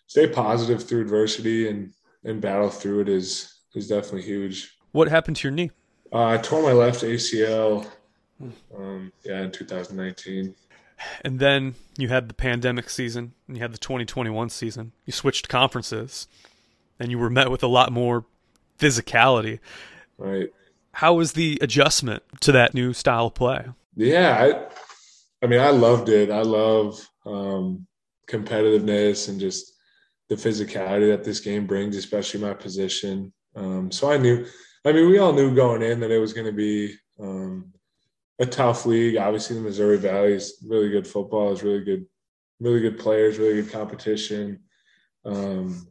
stay 0.05 0.27
positive 0.27 0.83
through 0.83 1.01
adversity 1.01 1.67
and 1.67 1.93
and 2.25 2.39
battle 2.39 2.69
through 2.69 3.01
it 3.01 3.09
is 3.09 3.61
is 3.73 3.87
definitely 3.87 4.21
huge. 4.21 4.77
What 4.91 5.07
happened 5.07 5.37
to 5.37 5.47
your 5.47 5.55
knee? 5.55 5.71
Uh, 6.11 6.27
I 6.27 6.37
tore 6.37 6.63
my 6.63 6.71
left 6.71 7.03
ACL. 7.03 7.87
Um, 8.75 9.11
yeah, 9.23 9.41
in 9.41 9.51
2019. 9.51 10.55
And 11.21 11.39
then 11.39 11.75
you 11.97 12.09
had 12.09 12.29
the 12.29 12.33
pandemic 12.33 12.89
season, 12.89 13.33
and 13.47 13.57
you 13.57 13.61
had 13.61 13.73
the 13.73 13.77
2021 13.77 14.49
season. 14.49 14.91
You 15.05 15.13
switched 15.13 15.49
conferences, 15.49 16.27
and 16.99 17.11
you 17.11 17.17
were 17.19 17.29
met 17.29 17.51
with 17.51 17.63
a 17.63 17.67
lot 17.67 17.91
more 17.91 18.25
physicality. 18.77 19.59
Right. 20.17 20.49
How 20.93 21.13
was 21.13 21.33
the 21.33 21.57
adjustment 21.61 22.23
to 22.41 22.51
that 22.51 22.73
new 22.73 22.93
style 22.93 23.27
of 23.27 23.35
play? 23.35 23.67
Yeah, 23.95 24.37
I, 24.39 25.45
I 25.45 25.47
mean, 25.47 25.59
I 25.59 25.69
loved 25.69 26.09
it. 26.09 26.31
I 26.31 26.41
love 26.41 27.07
um, 27.25 27.85
competitiveness 28.27 29.29
and 29.29 29.39
just 29.39 29.73
the 30.29 30.35
physicality 30.35 31.09
that 31.09 31.23
this 31.23 31.39
game 31.39 31.65
brings, 31.65 31.95
especially 31.95 32.41
my 32.41 32.53
position. 32.53 33.33
Um, 33.55 33.91
so 33.91 34.11
I 34.11 34.17
knew, 34.17 34.45
I 34.85 34.91
mean, 34.91 35.09
we 35.09 35.17
all 35.17 35.33
knew 35.33 35.53
going 35.53 35.81
in 35.81 35.99
that 35.99 36.11
it 36.11 36.19
was 36.19 36.33
going 36.33 36.45
to 36.47 36.53
be 36.53 36.95
um, 37.19 37.73
a 38.39 38.45
tough 38.45 38.85
league. 38.85 39.17
Obviously, 39.17 39.57
the 39.57 39.61
Missouri 39.61 39.97
Valley 39.97 40.33
is 40.33 40.63
really 40.65 40.89
good 40.89 41.07
football, 41.07 41.51
is 41.51 41.63
really 41.63 41.83
good, 41.83 42.05
really 42.59 42.79
good 42.79 42.97
players, 42.97 43.37
really 43.37 43.61
good 43.61 43.71
competition. 43.71 44.61
Um, 45.25 45.87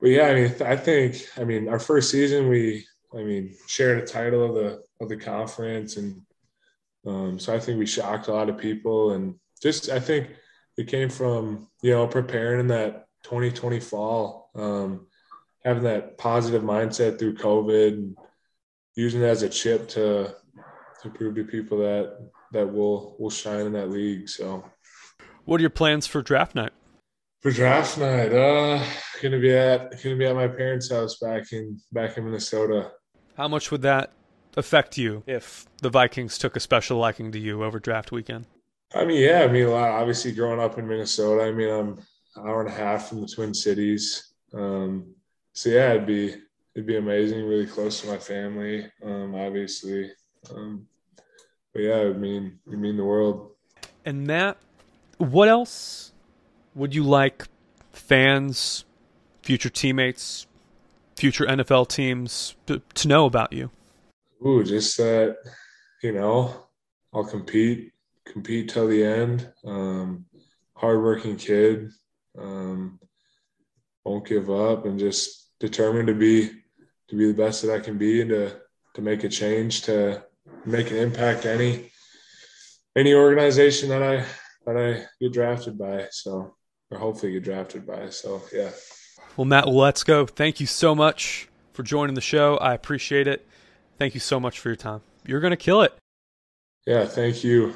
but 0.00 0.10
yeah, 0.10 0.26
I 0.26 0.34
mean, 0.34 0.54
I 0.62 0.76
think, 0.76 1.28
I 1.36 1.44
mean, 1.44 1.68
our 1.68 1.78
first 1.78 2.10
season, 2.10 2.48
we, 2.48 2.84
I 3.14 3.22
mean, 3.22 3.54
shared 3.68 4.02
a 4.02 4.06
title 4.06 4.44
of 4.44 4.54
the 4.54 4.82
of 5.00 5.08
the 5.08 5.16
conference, 5.16 5.96
and 5.96 6.22
um, 7.06 7.38
so 7.38 7.54
I 7.54 7.60
think 7.60 7.78
we 7.78 7.86
shocked 7.86 8.28
a 8.28 8.32
lot 8.32 8.48
of 8.48 8.58
people, 8.58 9.12
and 9.12 9.34
just 9.62 9.90
I 9.90 10.00
think 10.00 10.30
it 10.76 10.88
came 10.88 11.10
from 11.10 11.68
you 11.82 11.90
know 11.90 12.06
preparing 12.06 12.60
in 12.60 12.68
that 12.68 13.06
2020 13.24 13.80
fall, 13.80 14.50
um, 14.54 15.06
having 15.64 15.84
that 15.84 16.18
positive 16.18 16.62
mindset 16.62 17.18
through 17.18 17.36
COVID, 17.36 17.92
and 17.92 18.16
using 18.94 19.22
it 19.22 19.26
as 19.26 19.42
a 19.42 19.48
chip 19.48 19.88
to 19.88 20.34
to 21.02 21.10
prove 21.10 21.34
to 21.34 21.44
people 21.44 21.78
that 21.78 22.30
that 22.52 22.72
we'll 22.72 23.16
we'll 23.18 23.30
shine 23.30 23.66
in 23.66 23.72
that 23.72 23.90
league. 23.90 24.28
So, 24.28 24.64
what 25.44 25.58
are 25.58 25.62
your 25.62 25.70
plans 25.70 26.06
for 26.06 26.22
draft 26.22 26.54
night? 26.54 26.72
For 27.40 27.50
draft 27.50 27.98
night, 27.98 28.32
uh, 28.32 28.84
gonna 29.22 29.40
be 29.40 29.52
at 29.52 30.02
gonna 30.02 30.16
be 30.16 30.26
at 30.26 30.34
my 30.34 30.48
parents' 30.48 30.90
house 30.90 31.18
back 31.18 31.52
in 31.52 31.80
back 31.90 32.16
in 32.16 32.24
Minnesota. 32.24 32.92
How 33.36 33.48
much 33.48 33.70
would 33.70 33.82
that 33.82 34.12
affect 34.56 34.98
you 34.98 35.22
if 35.26 35.66
the 35.80 35.88
Vikings 35.88 36.38
took 36.38 36.56
a 36.56 36.60
special 36.60 36.98
liking 36.98 37.32
to 37.32 37.38
you 37.38 37.64
over 37.64 37.78
draft 37.78 38.12
weekend? 38.12 38.46
I 38.94 39.04
mean, 39.06 39.22
yeah, 39.22 39.42
I 39.42 39.48
mean, 39.48 39.66
a 39.66 39.70
lot. 39.70 39.90
Obviously, 39.90 40.32
growing 40.32 40.60
up 40.60 40.78
in 40.78 40.86
Minnesota, 40.86 41.44
I 41.44 41.52
mean, 41.52 41.70
I'm 41.70 41.88
an 42.36 42.48
hour 42.48 42.60
and 42.60 42.68
a 42.68 42.74
half 42.74 43.08
from 43.08 43.22
the 43.22 43.26
Twin 43.26 43.54
Cities. 43.54 44.34
Um, 44.52 45.14
so 45.52 45.70
yeah, 45.70 45.90
it'd 45.90 46.06
be 46.06 46.34
it'd 46.74 46.86
be 46.86 46.96
amazing. 46.96 47.44
Really 47.46 47.66
close 47.66 48.00
to 48.00 48.08
my 48.08 48.18
family, 48.18 48.90
um, 49.02 49.34
obviously. 49.34 50.10
Um, 50.54 50.86
but 51.72 51.82
yeah, 51.82 52.00
I 52.00 52.12
mean, 52.12 52.58
you 52.66 52.76
mean 52.76 52.96
the 52.96 53.04
world. 53.04 53.50
And 54.04 54.26
Matt, 54.26 54.58
what 55.18 55.48
else 55.48 56.12
would 56.74 56.94
you 56.94 57.04
like 57.04 57.46
fans, 57.92 58.84
future 59.42 59.70
teammates, 59.70 60.46
future 61.16 61.46
NFL 61.46 61.88
teams 61.88 62.56
to, 62.66 62.82
to 62.94 63.08
know 63.08 63.26
about 63.26 63.52
you? 63.52 63.70
Ooh, 64.44 64.64
just 64.64 64.96
that 64.96 65.36
you 66.02 66.12
know, 66.12 66.66
I'll 67.14 67.24
compete, 67.24 67.92
compete 68.26 68.68
till 68.68 68.88
the 68.88 69.04
end. 69.04 69.48
Um, 69.64 70.26
hardworking 70.74 71.36
kid, 71.36 71.90
um, 72.36 72.98
won't 74.04 74.26
give 74.26 74.50
up, 74.50 74.84
and 74.84 74.98
just 74.98 75.41
determined 75.62 76.08
to 76.08 76.14
be 76.14 76.50
to 77.08 77.16
be 77.16 77.26
the 77.28 77.42
best 77.42 77.62
that 77.62 77.72
I 77.72 77.78
can 77.78 77.96
be, 77.96 78.20
and 78.20 78.30
to 78.30 78.60
to 78.94 79.00
make 79.00 79.24
a 79.24 79.28
change, 79.28 79.82
to 79.82 80.22
make 80.66 80.90
an 80.90 80.96
impact 80.96 81.46
any 81.46 81.92
any 82.96 83.14
organization 83.14 83.88
that 83.88 84.02
I 84.02 84.24
that 84.66 84.76
I 84.76 85.06
get 85.20 85.32
drafted 85.32 85.78
by. 85.78 86.08
So, 86.10 86.54
or 86.90 86.98
hopefully 86.98 87.32
get 87.32 87.44
drafted 87.44 87.86
by. 87.86 88.10
So, 88.10 88.42
yeah. 88.52 88.70
Well, 89.36 89.46
Matt, 89.46 89.68
let's 89.68 90.02
go. 90.04 90.26
Thank 90.26 90.60
you 90.60 90.66
so 90.66 90.94
much 90.94 91.48
for 91.72 91.82
joining 91.82 92.14
the 92.14 92.20
show. 92.20 92.56
I 92.56 92.74
appreciate 92.74 93.26
it. 93.26 93.46
Thank 93.98 94.14
you 94.14 94.20
so 94.20 94.38
much 94.38 94.58
for 94.58 94.68
your 94.68 94.76
time. 94.76 95.00
You're 95.24 95.40
going 95.40 95.52
to 95.52 95.56
kill 95.56 95.82
it. 95.82 95.94
Yeah, 96.86 97.06
thank 97.06 97.44
you. 97.44 97.74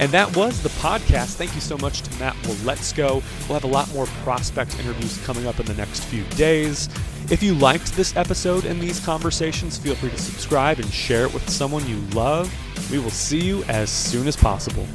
And 0.00 0.10
that 0.12 0.34
was 0.34 0.62
the 0.62 0.70
podcast. 0.70 1.34
Thank 1.34 1.54
you 1.54 1.60
so 1.60 1.76
much 1.76 2.00
to 2.00 2.18
Matt. 2.18 2.34
Waletzko. 2.44 3.22
We'll 3.46 3.60
have 3.60 3.64
a 3.64 3.72
lot 3.72 3.92
more 3.92 4.06
prospect 4.24 4.80
interviews 4.80 5.22
coming 5.26 5.46
up 5.46 5.60
in 5.60 5.66
the 5.66 5.74
next 5.74 6.04
few 6.04 6.24
days. 6.36 6.88
If 7.30 7.42
you 7.42 7.54
liked 7.54 7.92
this 7.92 8.16
episode 8.16 8.64
and 8.64 8.80
these 8.80 8.98
conversations, 8.98 9.76
feel 9.76 9.94
free 9.94 10.08
to 10.08 10.18
subscribe 10.18 10.78
and 10.78 10.90
share 10.90 11.26
it 11.26 11.34
with 11.34 11.46
someone 11.50 11.86
you 11.86 12.00
love. 12.14 12.50
We 12.90 12.98
will 12.98 13.10
see 13.10 13.40
you 13.40 13.62
as 13.64 13.90
soon 13.90 14.26
as 14.26 14.36
possible. 14.36 14.86